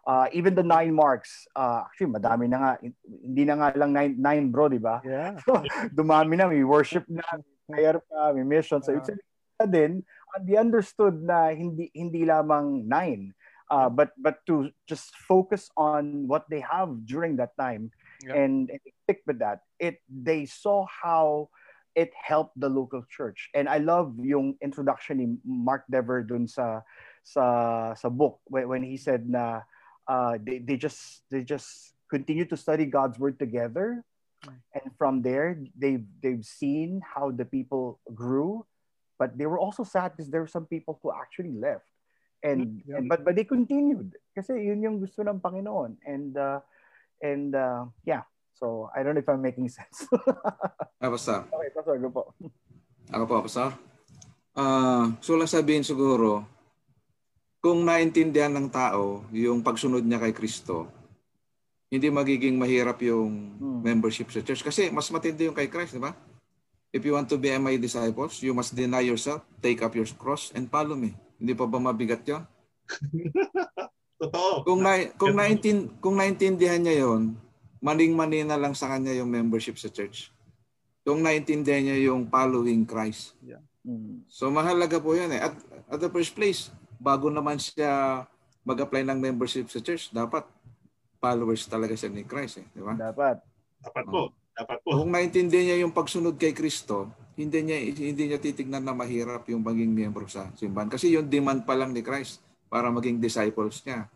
[0.09, 2.73] Uh, even the nine marks, uh, actually madami na nga,
[3.05, 4.99] hindi na nga lang nine, nine bro, di ba?
[5.05, 5.37] Yeah.
[5.97, 8.81] Dumami na, may worship na, may prayer pa, may mission.
[8.81, 9.21] So, sabihin
[9.61, 9.93] na din,
[10.33, 13.37] uh, they understood na hindi hindi lamang nine,
[13.69, 17.93] uh, but but to just focus on what they have during that time
[18.25, 18.37] Yeah.
[18.37, 19.65] and, and stick with that.
[19.79, 21.49] It they saw how
[21.95, 23.51] it helped the local church.
[23.55, 26.83] And I love yung introduction ni Mark Dever dun sa
[27.25, 29.63] sa sa book when, when he said na
[30.09, 34.03] uh, they, they just they just continue to study God's word together
[34.73, 38.65] and from there they've they've seen how the people grew
[39.21, 41.85] but they were also sad because there were some people who actually left
[42.43, 42.97] and, Yeah.
[42.97, 46.65] and but but they continued kasi yun yung gusto ng Panginoon and uh,
[47.21, 50.05] and uh, yeah so I don't know if I'm making sense
[51.03, 51.49] Ah, basta.
[51.49, 52.23] okay pastor go po
[53.11, 53.75] Ako po, Pastor.
[54.55, 56.47] Ah, so lang sabihin siguro,
[57.59, 60.87] kung naintindihan ng tao yung pagsunod niya kay Kristo,
[61.91, 63.83] hindi magiging mahirap yung Hmm.
[63.83, 64.63] membership sa church.
[64.63, 66.15] Kasi mas matindi yung kay Christ, di ba?
[66.95, 70.55] If you want to be my disciples, you must deny yourself, take up your cross,
[70.55, 71.11] and follow me.
[71.43, 72.47] Hindi pa ba mabigat yun?
[74.21, 74.69] Totoo.
[74.69, 77.33] Kung, na, kung, naintin, kung naintindihan niya yon,
[77.81, 80.29] maning-mani na lang sa kanya yung membership sa church.
[81.01, 83.33] Kung naintindihan niya yung following Christ.
[83.81, 84.29] Mm.
[84.29, 85.41] So mahalaga po yan eh.
[85.41, 85.57] At,
[85.89, 86.69] at the first place,
[87.01, 88.23] bago naman siya
[88.69, 90.45] mag-apply ng membership sa church, dapat
[91.17, 92.67] followers talaga siya ni Christ eh.
[92.77, 92.93] Di ba?
[92.93, 93.41] dapat
[93.81, 94.23] Dapat po.
[94.53, 94.89] Dapat po.
[95.01, 97.09] Kung naintindihan niya yung pagsunod kay Kristo,
[97.41, 100.93] hindi niya hindi niya titignan na mahirap yung maging miyembro sa simbahan.
[100.93, 104.07] Kasi yung demand pa lang ni Christ para maging disciples niya.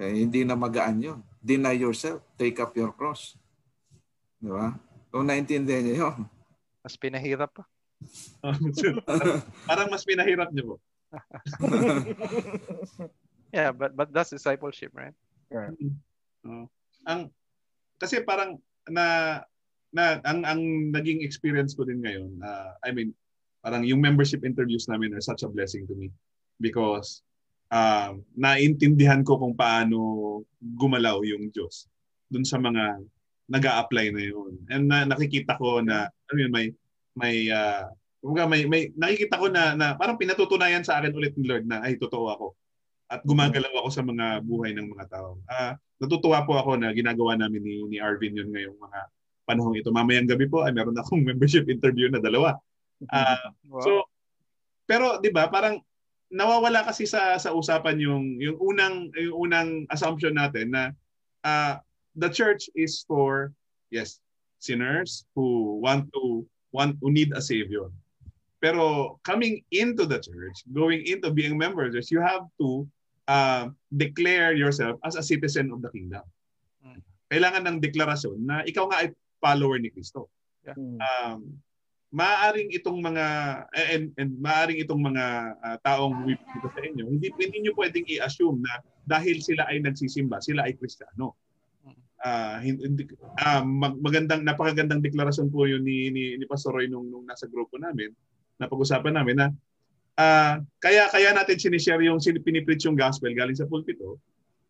[0.00, 1.20] Eh, hindi na magaan yun.
[1.44, 2.24] Deny yourself.
[2.40, 3.36] Take up your cross.
[4.40, 4.72] Di ba?
[5.12, 6.24] Kung naintindihan niya yun.
[6.80, 7.68] Mas pinahirap pa.
[9.68, 10.76] parang mas pinahirap niyo po.
[13.54, 15.14] yeah, but but that's discipleship, right?
[15.52, 15.76] Right.
[16.42, 16.66] Uh,
[17.04, 17.28] ang
[18.00, 19.38] kasi parang na
[19.92, 23.12] na ang ang naging experience ko din ngayon, uh, I mean,
[23.60, 26.08] parang yung membership interviews namin are such a blessing to me
[26.58, 27.22] because
[27.72, 29.98] um, naintindihan ko kung paano
[30.60, 31.88] gumalaw yung Diyos
[32.28, 33.00] dun sa mga
[33.52, 34.52] nag apply na yun.
[34.68, 36.66] And na, nakikita ko na, I mean, may,
[37.12, 37.90] may, uh,
[38.48, 42.00] may, may, nakikita ko na, na parang pinatutunayan sa akin ulit ni Lord na, ay,
[42.00, 42.46] totoo ako.
[43.12, 45.36] At gumagalaw ako sa mga buhay ng mga tao.
[45.44, 49.00] Uh, natutuwa po ako na ginagawa namin ni, ni Arvin yun ngayong mga
[49.44, 49.92] panahong ito.
[49.92, 52.56] Mamayang gabi po ay meron akong membership interview na dalawa.
[53.12, 53.84] Uh, wow.
[53.84, 53.90] So,
[54.86, 55.82] pero 'di ba, parang
[56.32, 60.96] nawawala kasi sa sa usapan yung yung unang yung unang assumption natin na
[61.44, 61.76] uh,
[62.16, 63.52] the church is for
[63.92, 64.18] yes,
[64.58, 67.92] sinners who want to want who need a savior.
[68.64, 72.88] Pero coming into the church, going into being members, you have to
[73.28, 76.22] uh, declare yourself as a citizen of the kingdom.
[76.80, 77.02] Hmm.
[77.28, 79.08] Kailangan ng deklarasyon na ikaw nga ay
[79.42, 80.30] follower ni Kristo.
[80.62, 80.78] Yeah.
[80.78, 81.58] Um,
[82.12, 83.26] maaring itong mga
[83.72, 88.60] and, and maaring itong mga uh, taong bumibisita sa inyo, hindi hindi niyo pwedeng i-assume
[88.60, 91.32] na dahil sila ay nagsisimba, sila ay Kristiyano.
[92.22, 93.08] Uh, hindi,
[93.42, 93.64] uh,
[93.98, 98.12] magandang napakagandang deklarasyon po 'yun ni ni, ni Pastor Roy nung, nung nasa grupo namin.
[98.60, 99.46] Napag-usapan namin na
[100.20, 104.20] uh, kaya kaya natin sinishare yung pinipreach yung gospel galing sa pulpito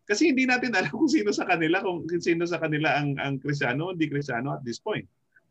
[0.03, 3.91] kasi hindi natin alam kung sino sa kanila kung sino sa kanila ang ang Kristiyano,
[3.91, 5.05] hindi Kristiyano at this point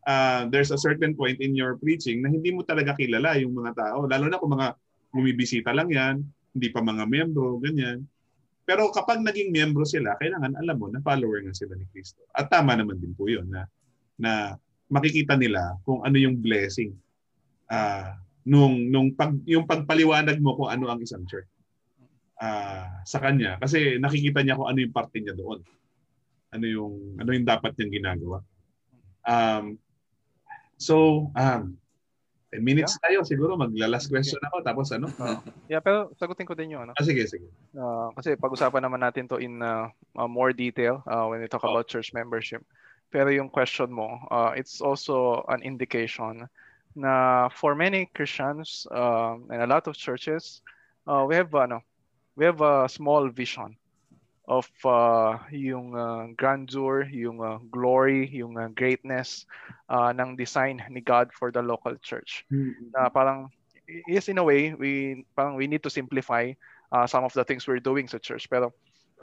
[0.06, 3.72] uh, there's a certain point in your preaching na hindi mo talaga kilala yung mga
[3.76, 4.06] tao.
[4.06, 4.68] Lalo na kung mga
[5.12, 8.04] bumibisita lang yan, hindi pa mga miyembro, ganyan.
[8.62, 12.22] Pero kapag naging miyembro sila, kailangan alam mo na follower nga sila ni Kristo.
[12.30, 13.66] At tama naman din po yun na,
[14.16, 14.32] na
[14.86, 16.94] makikita nila kung ano yung blessing
[17.72, 18.14] uh,
[18.46, 21.48] nung, nung pag, yung pagpaliwanag mo kung ano ang isang church
[22.38, 23.58] uh, sa kanya.
[23.58, 25.58] Kasi nakikita niya kung ano yung parte niya doon.
[26.52, 28.38] Ano yung, ano yung dapat niyang ginagawa.
[29.26, 29.78] Um,
[30.82, 31.78] So, um,
[32.50, 33.02] 10 minutes yeah.
[33.06, 35.08] tayo siguro magla-last question ako tapos ano?
[35.16, 35.38] Uh,
[35.72, 36.92] yeah, pero sagutin ko din 'yung ano.
[36.98, 37.48] Ah, sige, sige.
[37.72, 41.64] Uh, kasi pag-usapan naman natin 'to in uh, uh, more detail uh, when we talk
[41.64, 41.72] oh.
[41.72, 42.60] about church membership.
[43.14, 46.44] Pero yung question mo, uh, it's also an indication
[46.92, 50.60] na for many Christians uh, and a lot of churches,
[51.08, 51.80] uh, we have ano,
[52.36, 53.76] we have a small vision
[54.52, 59.48] of uh, yung uh, grandeur, yung uh, glory, yung uh, greatness
[59.88, 62.44] uh, ng design ni God for the local church.
[62.52, 62.92] Mm-hmm.
[62.92, 63.48] Uh, parang
[64.06, 66.52] yes in a way we parang we need to simplify
[66.92, 68.70] uh, some of the things we're doing sa church pero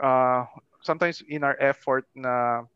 [0.02, 0.44] uh,
[0.82, 2.66] sometimes in our effort na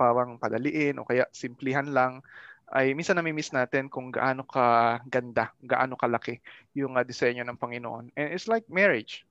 [0.00, 2.24] parang padaliin o kaya simplihan lang
[2.70, 6.38] ay minsan nami-miss natin kung gaano ka ganda, gaano kalaki
[6.78, 8.14] yung uh, disenyo ng Panginoon.
[8.14, 9.26] And it's like marriage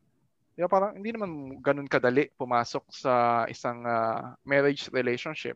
[0.59, 5.55] Di ba, parang hindi naman ganun kadali pumasok sa isang uh, marriage relationship.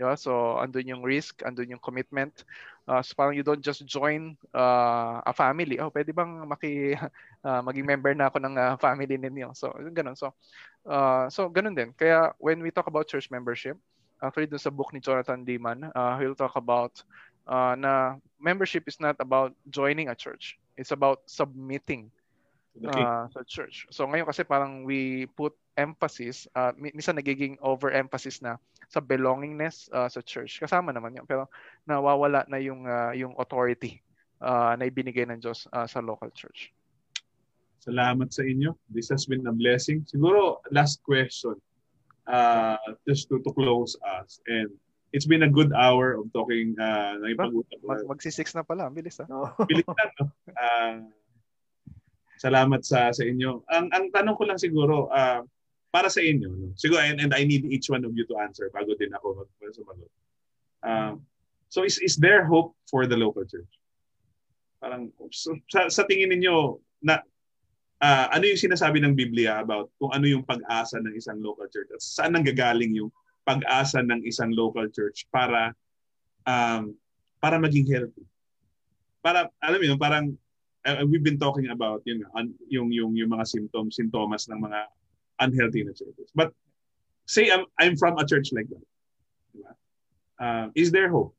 [0.00, 0.16] Di ba?
[0.16, 2.48] So, andun yung risk, andun yung commitment.
[2.88, 5.76] Uh, so, parang you don't just join uh, a family.
[5.76, 6.96] Oh, pwede bang maki,
[7.44, 9.52] uh, maging member na ako ng uh, family ninyo?
[9.52, 10.16] So, ganun.
[10.16, 10.32] So,
[10.88, 11.92] uh, so, ganun din.
[11.92, 13.76] Kaya, when we talk about church membership,
[14.24, 17.04] actually dun sa book ni Jonathan Diman, uh, he'll talk about
[17.44, 20.56] uh, na membership is not about joining a church.
[20.80, 22.08] It's about submitting
[22.84, 23.02] okay.
[23.02, 23.86] uh, sa church.
[23.90, 28.58] So ngayon kasi parang we put emphasis, uh, minsan nagiging overemphasis na
[28.88, 30.58] sa belongingness uh, sa church.
[30.58, 31.26] Kasama naman yun.
[31.26, 31.46] Pero
[31.86, 34.02] nawawala na yung, uh, yung authority
[34.40, 36.72] uh, na ibinigay ng Diyos uh, sa local church.
[37.78, 38.74] Salamat sa inyo.
[38.90, 40.02] This has been a blessing.
[40.04, 41.56] Siguro, last question.
[42.28, 42.76] Uh,
[43.08, 44.44] just to, to close us.
[44.44, 44.68] And
[45.12, 46.76] it's been a good hour of talking.
[46.76, 47.78] Uh, Nakipag-usap.
[47.80, 48.92] Mag, magsi-six na pala.
[48.92, 49.26] Bilis ha?
[49.30, 49.52] No.
[49.64, 50.04] Bilis na.
[50.20, 50.24] No?
[50.52, 50.96] Uh,
[52.38, 53.66] Salamat sa sa inyo.
[53.66, 55.42] Ang ang tanong ko lang siguro uh,
[55.90, 56.70] para sa inyo, no?
[56.78, 59.50] siguro and, and I need each one of you to answer bago din ako mag
[59.74, 60.10] sumagot.
[60.86, 61.26] Um,
[61.66, 63.68] so is is there hope for the local church?
[64.78, 67.18] Parang so, sa, sa tingin niyo na
[67.98, 71.90] uh, ano yung sinasabi ng Biblia about kung ano yung pag-asa ng isang local church
[71.90, 73.10] at saan nanggagaling yung
[73.42, 75.74] pag-asa ng isang local church para
[76.46, 76.94] um,
[77.42, 78.24] para maging healthy.
[79.24, 80.36] Para alam mo parang
[80.88, 84.80] uh, we've been talking about yun, un, yung, yung, yung mga symptoms, sintomas ng mga
[85.44, 86.32] unhealthy na churches.
[86.34, 86.52] But
[87.28, 88.86] say I'm, I'm from a church like that.
[89.52, 89.72] Diba?
[90.40, 91.34] Uh, is there hope?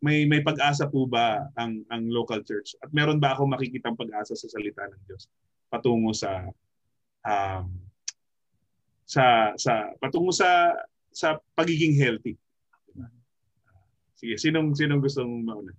[0.00, 2.72] May may pag-asa po ba ang ang local church?
[2.80, 5.28] At meron ba ako makikitang pag-asa sa salita ng Diyos
[5.68, 6.48] patungo sa
[7.24, 7.68] um,
[9.04, 10.72] sa sa patungo sa
[11.12, 12.34] sa pagiging healthy.
[14.16, 15.72] Sige, sinong sinong gustong mauna?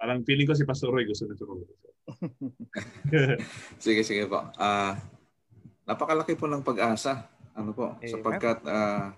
[0.00, 1.68] Parang feeling ko si Pastor Roy gusto na sumagot.
[3.84, 4.40] sige, sige po.
[4.56, 4.96] Uh,
[5.84, 7.28] napakalaki po ng pag-asa.
[7.52, 8.00] Ano po?
[8.00, 8.08] Amen.
[8.08, 9.12] Sapagkat uh,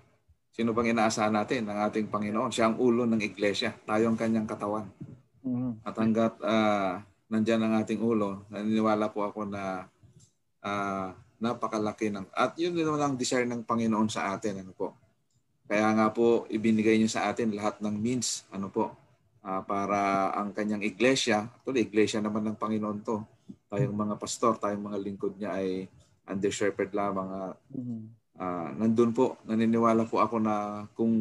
[0.51, 2.51] sino bang inaasahan natin ng ating Panginoon?
[2.51, 3.71] Siya ang ulo ng iglesia.
[3.87, 4.91] Tayo ang kanyang katawan.
[5.47, 5.71] Mm-hmm.
[5.87, 6.99] At hanggat uh,
[7.31, 9.87] nandyan ang ating ulo, naniniwala po ako na
[10.67, 14.95] uh, napakalaki ng at yun din naman ang desire ng Panginoon sa atin ano po
[15.67, 18.95] kaya nga po ibinigay niya sa atin lahat ng means ano po
[19.43, 23.21] uh, para ang kanyang iglesia actually iglesia naman ng Panginoon to.
[23.67, 25.85] Tayong mga pastor tayong mga lingkod niya ay
[26.23, 27.29] under shepherd lamang.
[27.29, 27.53] Uh,
[28.39, 31.13] uh, nandun po naniniwala po ako na kung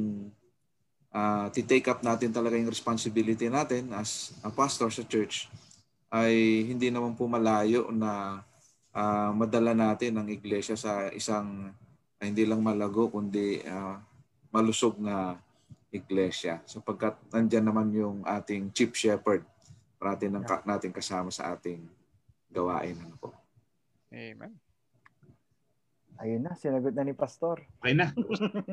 [1.12, 5.50] uh, titake up natin talaga yung responsibility natin as a pastor sa church
[6.12, 8.44] ay hindi naman po malayo na
[8.92, 11.72] uh, madala natin ang iglesia sa isang
[12.20, 13.96] uh, hindi lang malago kundi uh,
[14.52, 15.40] malusog na
[15.92, 19.44] iglesia sapagkat nandiyan naman yung ating chief shepherd
[20.00, 21.86] para ng ka, natin kasama sa ating
[22.50, 23.30] gawain ano po.
[24.10, 24.56] Amen.
[26.18, 27.62] Ayun na, sinagot na ni Pastor.
[27.78, 28.10] Okay na.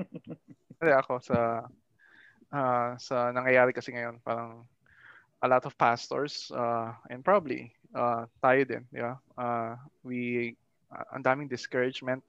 [0.80, 1.70] Kasi ako sa
[2.49, 4.63] uh, sa nangyayari kasi ngayon parang
[5.43, 9.15] a lot of pastors uh, and probably uh, tayo din, di ba?
[9.39, 10.53] Uh, we,
[10.91, 12.24] uh, ang daming discouragement.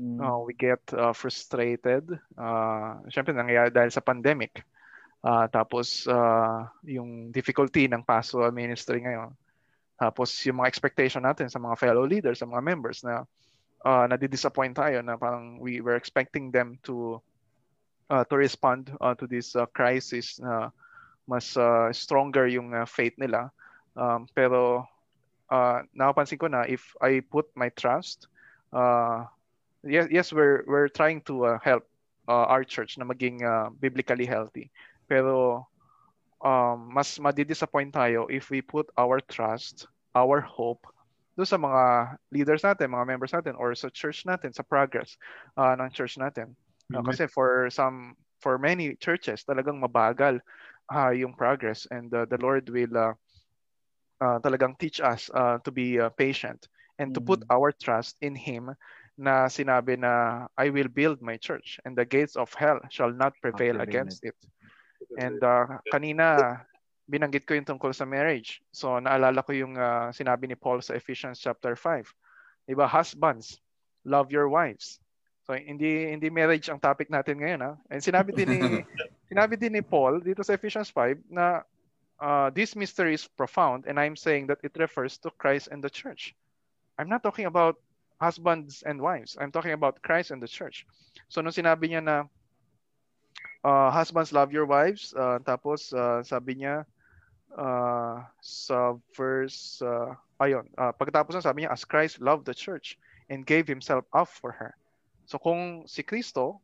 [0.00, 0.16] Mm.
[0.16, 2.08] Uh, we get uh, frustrated.
[2.32, 4.64] Uh, Siyempre, nangyayari dahil sa pandemic.
[5.20, 9.36] Uh, tapos, uh, yung difficulty ng pastoral ministry ngayon.
[10.00, 13.28] Tapos, yung mga expectation natin sa mga fellow leaders, sa mga members na
[13.84, 17.20] uh, nadi-disappoint tayo na parang we were expecting them to
[18.08, 20.72] uh, to respond uh, to this uh, crisis na
[21.28, 23.52] mas uh, stronger yung uh, faith nila
[23.96, 24.86] Um, pero
[25.50, 28.30] uh, napansin ko na if I put my trust,
[28.70, 29.26] uh,
[29.84, 31.84] yes, yes, we're we're trying to uh, help
[32.28, 34.70] uh, our church na maging uh, biblically healthy.
[35.08, 35.66] Pero
[36.44, 40.86] um, mas madi-disappoint tayo if we put our trust, our hope
[41.38, 45.16] do sa mga leaders natin, mga members natin, or sa church natin, sa progress
[45.56, 46.52] uh, ng church natin.
[46.90, 50.42] Uh, kasi for some, for many churches, talagang mabagal
[50.90, 53.14] uh, yung progress and uh, the Lord will uh,
[54.20, 56.68] uh, talagang teach us uh, to be uh, patient
[56.98, 57.14] and mm.
[57.14, 57.48] to put mm.
[57.54, 58.74] our trust in Him
[59.20, 63.36] na sinabi na I will build my church and the gates of hell shall not
[63.44, 64.36] prevail against it.
[65.20, 66.64] And uh, kanina
[67.04, 68.64] binanggit ko yung tungkol sa marriage.
[68.72, 72.08] So naalala ko yung uh, sinabi ni Paul sa Ephesians chapter 5.
[72.64, 73.60] Diba, husbands,
[74.08, 74.96] love your wives.
[75.44, 77.72] So hindi hindi marriage ang topic natin ngayon ha.
[77.92, 78.60] And sinabi din ni
[79.30, 81.60] sinabi din ni Paul dito sa Ephesians 5 na
[82.20, 85.90] uh, this mystery is profound, and I'm saying that it refers to Christ and the
[85.90, 86.36] church.
[87.00, 87.80] I'm not talking about
[88.20, 89.36] husbands and wives.
[89.40, 90.86] I'm talking about Christ and the church.
[91.32, 92.16] So nung sinabi niya na
[93.64, 96.84] uh, husbands love your wives, uh, tapos uh, sabi niya
[97.56, 103.00] uh, sa verse uh, ayun, uh, pagkatapos na sabi niya as Christ loved the church
[103.32, 104.76] and gave himself up for her.
[105.24, 106.60] So kung si Kristo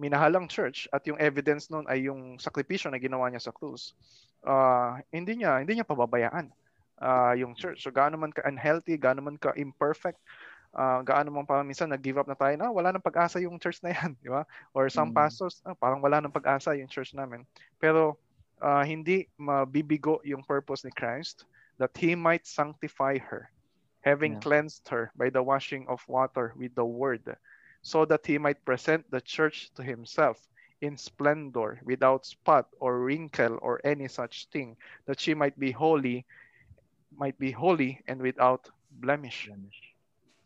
[0.00, 3.96] minahalang church at yung evidence nun ay yung sakripisyo na ginawa niya sa krus,
[4.44, 6.52] uh, hindi niya hindi niya pababayaan
[7.00, 7.84] uh, yung church.
[7.84, 10.20] So gaano man ka unhealthy, gaano man ka imperfect,
[10.74, 13.82] uh, gaano man pa minsan nag-give up na tayo na wala nang pag-asa yung church
[13.82, 14.46] na yan, di ba?
[14.74, 15.18] Or some mm.
[15.18, 17.46] pastors, ah, parang wala nang pag-asa yung church namin.
[17.82, 18.18] Pero
[18.62, 21.44] uh, hindi mabibigo yung purpose ni Christ
[21.78, 23.48] that he might sanctify her,
[24.04, 24.42] having yeah.
[24.44, 27.24] cleansed her by the washing of water with the word
[27.82, 30.36] so that he might present the church to himself
[30.80, 36.24] in splendor, without spot or wrinkle or any such thing, that she might be holy,
[37.16, 39.46] might be holy and without blemish.
[39.46, 39.89] blemish.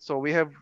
[0.04, 0.52] So we have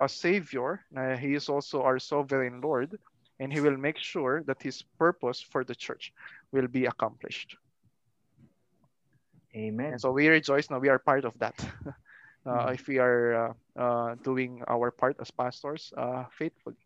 [0.00, 2.98] a Savior, uh, he is also our sovereign Lord,
[3.38, 6.12] and he will make sure that his purpose for the church
[6.50, 7.54] will be accomplished.
[9.54, 9.92] Amen.
[9.92, 11.54] And so we rejoice now we are part of that.
[11.86, 12.74] uh, mm.
[12.74, 16.82] if we are uh, uh, doing our part as pastors uh, faithfully.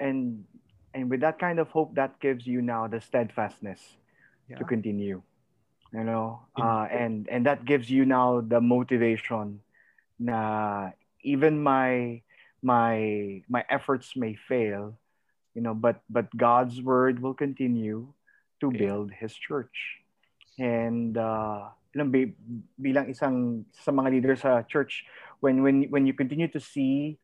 [0.00, 0.42] And
[0.94, 3.78] and with that kind of hope, that gives you now the steadfastness
[4.48, 4.58] yeah.
[4.58, 5.22] to continue.
[5.92, 9.62] You know, uh, and and that gives you now the motivation.
[10.18, 10.90] Na
[11.22, 12.22] even my
[12.62, 14.98] my my efforts may fail,
[15.54, 18.12] you know, but but God's word will continue
[18.60, 20.02] to build His church,
[20.58, 22.10] and uh, alam,
[22.78, 25.06] bilang isang sa mga leaders sa church,
[25.40, 27.18] when when when you continue to see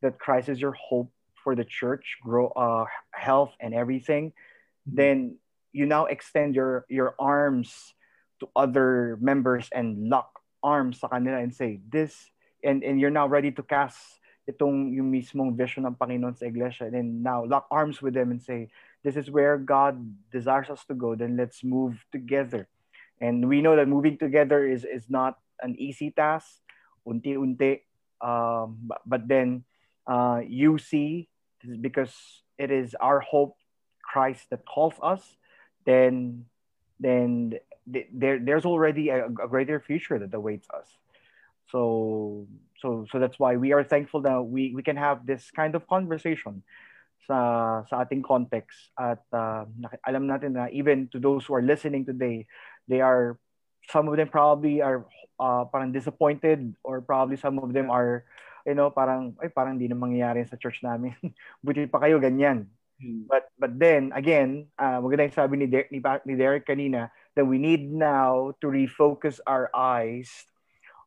[0.00, 1.12] that Christ is your hope
[1.44, 4.96] for the church, grow uh, health and everything, mm-hmm.
[4.96, 5.16] then
[5.72, 7.94] you now extend your your arms
[8.40, 12.30] to other members and lock arms sa kanila and say this
[12.62, 13.98] and and you're now ready to cast
[14.46, 16.90] itong yung mismong vision ng Panginoon sa iglesia.
[16.90, 18.70] And then now lock arms with them and say
[19.06, 19.98] this is where God
[20.30, 21.14] desires us to go.
[21.14, 22.66] Then let's move together.
[23.22, 26.58] And we know that moving together is is not an easy task.
[27.06, 27.82] Unti-unti
[28.22, 29.66] um, but, but then
[30.06, 31.26] uh, you see
[31.82, 32.14] because
[32.58, 33.58] it is our hope
[34.02, 35.22] Christ that calls us
[35.86, 36.46] then
[36.98, 40.86] then there there's already a, a greater future that awaits us.
[41.70, 42.46] So
[42.78, 45.86] so so that's why we are thankful that we we can have this kind of
[45.88, 46.62] conversation
[47.26, 48.90] sa sa ating context.
[48.98, 49.66] At uh,
[50.06, 52.46] alam natin na even to those who are listening today
[52.86, 53.38] they are
[53.90, 55.06] some of them probably are
[55.42, 58.22] uh, parang disappointed or probably some of them are
[58.62, 61.14] you know parang ay parang hindi na mangyayari sa church namin.
[61.64, 62.70] Buti pa kayo ganyan.
[63.02, 63.26] Hmm.
[63.26, 67.44] but but then again uh, maganda yung sabi ni, De- ni, ni Derek kanina that
[67.44, 70.28] we need now to refocus our eyes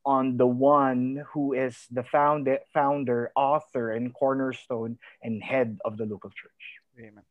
[0.06, 6.06] on the one who is the found, founder, author, and cornerstone and head of the
[6.06, 6.64] local church.
[7.00, 7.24] Amen.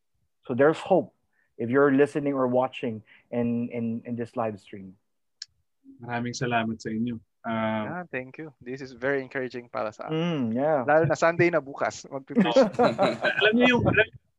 [0.45, 1.13] So there's hope
[1.57, 4.93] if you're listening or watching in, in, in this live stream.
[6.03, 7.15] Maraming salamat sa inyo.
[7.45, 8.51] Um, yeah, thank you.
[8.59, 10.17] This is very encouraging para sa akin.
[10.17, 10.81] Mm, yeah.
[10.83, 12.03] Lalo na Sunday na bukas.
[13.39, 13.83] alam niyo yung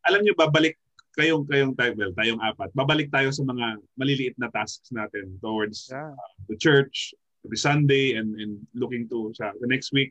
[0.05, 0.77] alam niyo babalik
[1.17, 2.71] kayong kayong tayo, well, tayong apat.
[2.77, 6.13] Babalik tayo sa mga maliliit na tasks natin towards yeah.
[6.13, 10.11] uh, the church, every Sunday and and looking to sa the next week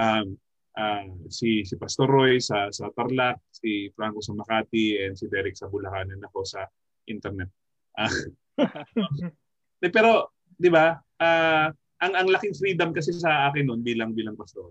[0.00, 0.40] um
[0.80, 5.58] uh, si si Pastor Roy sa sa Tarlac, si Franco sa Makati and si Derek
[5.58, 6.66] sa Bulacan and ako sa
[7.06, 7.50] internet.
[8.60, 10.92] Uh, pero 'di ba?
[11.16, 11.72] Uh,
[12.04, 14.68] ang ang laking freedom kasi sa akin noon bilang bilang pastor.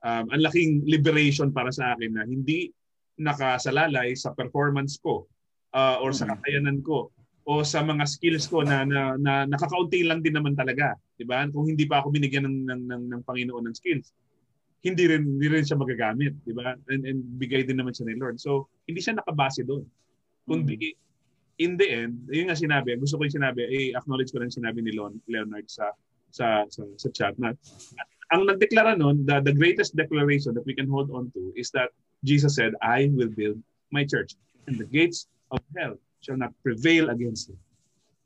[0.00, 2.72] Um, ang laking liberation para sa akin na hindi
[3.16, 5.24] nakasalalay sa performance ko
[5.72, 7.12] uh, or sa kakayanan ko
[7.46, 11.46] o sa mga skills ko na, na, na nakakaunti lang din naman talaga, 'di ba?
[11.46, 14.10] Kung hindi pa ako binigyan ng ng ng, ng Panginoon ng skills,
[14.82, 16.74] hindi rin hindi rin siya magagamit, 'di ba?
[16.90, 18.42] And, and bigay din naman siya ni Lord.
[18.42, 19.86] So, hindi siya nakabase doon.
[20.42, 21.62] Kundi mm-hmm.
[21.62, 24.82] in the end, yun nga sinabi, gusto ko yung sinabi, eh, acknowledge ko rin sinabi
[24.82, 24.92] ni
[25.30, 25.94] Leonard sa
[26.34, 27.54] sa sa, sa chat na
[28.34, 31.94] ang nagdeklara noon, the, the greatest declaration that we can hold on to is that
[32.24, 33.60] Jesus said, I will build
[33.90, 34.34] my church
[34.66, 37.58] and the gates of hell shall not prevail against it.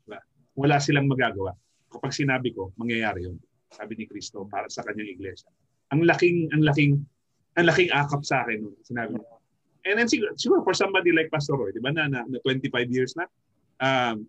[0.07, 0.19] Diba?
[0.57, 1.53] Wala silang magagawa.
[1.91, 3.37] Kapag sinabi ko, mangyayari yun.
[3.71, 5.47] Sabi ni Kristo para sa kanyang iglesia.
[5.91, 6.93] Ang laking, ang laking,
[7.59, 9.31] ang laking akap sa akin nung sinabi niya.
[9.81, 12.69] And then siguro, siguro for somebody like Pastor Roy, di ba na, na, na 25
[12.93, 13.25] years na,
[13.81, 14.23] um,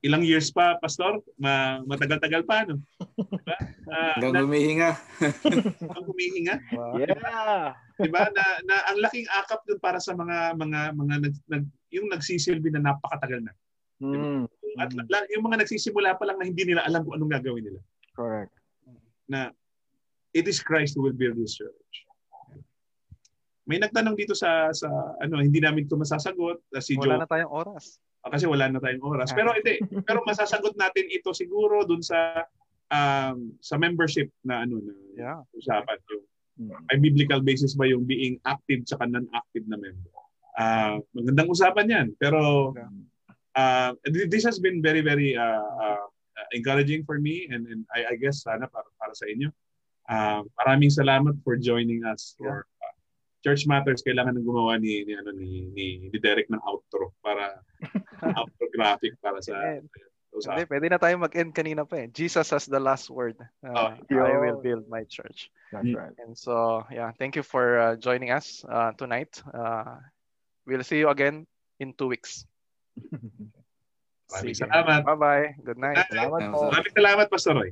[0.00, 1.20] ilang years pa, Pastor?
[1.36, 2.80] Ma, matagal-tagal pa, no?
[3.20, 3.56] Diba?
[3.84, 4.90] Uh, Hanggang humihinga.
[5.20, 6.54] Hanggang humihinga.
[6.72, 6.96] Wow.
[6.96, 7.76] Yeah.
[8.00, 8.22] Diba?
[8.32, 12.72] Na, na ang laking akap dun para sa mga mga mga nag, nag yung nagsisilbi
[12.72, 13.52] na napakatagal na.
[14.00, 14.48] Mm.
[14.80, 17.80] At la, yung mga nagsisimula pa lang na hindi nila alam kung anong gagawin nila.
[18.16, 18.54] Correct.
[19.28, 19.52] Na
[20.32, 22.08] it is Christ who will build this church.
[23.68, 24.88] May nagtanong dito sa sa
[25.20, 27.20] ano hindi namin ito masasagot si Wala Joe.
[27.22, 28.00] na tayong oras.
[28.20, 29.32] Kasi wala na tayong oras.
[29.32, 32.44] Pero ito pero masasagot natin ito siguro dun sa
[32.92, 35.40] um, sa membership na ano na yeah.
[35.56, 36.24] usapan yung
[36.60, 40.12] may biblical basis ba yung being active sa non-active na member.
[40.60, 42.08] Uh, magandang usapan yan.
[42.20, 42.72] Pero
[43.56, 43.90] uh,
[44.28, 46.04] this has been very, very uh, uh,
[46.52, 49.48] encouraging for me and, and I, I guess sana para, para sa inyo.
[50.10, 52.66] Uh, maraming salamat for joining us for
[53.40, 54.04] Church Matters.
[54.04, 57.60] Kailangan ng gumawa ni, ni, ano, ni, ni, ni Derek ng outro para
[58.40, 59.80] outro graphic para sa
[60.30, 62.08] Hindi, pwede na tayo mag-end kanina pa eh.
[62.14, 63.34] Jesus has the last word.
[63.66, 65.50] Uh, oh, I will build my church.
[65.74, 66.14] That's right.
[66.22, 69.42] And so, yeah, thank you for uh, joining us uh, tonight.
[69.42, 69.98] Uh,
[70.70, 71.50] we'll see you again
[71.82, 72.46] in two weeks.
[74.30, 75.02] Maraming salamat.
[75.02, 75.46] Bye-bye.
[75.66, 75.98] Good night.
[76.06, 76.70] Salamat po.
[76.70, 77.70] Maraming salamat, Pastor Roy.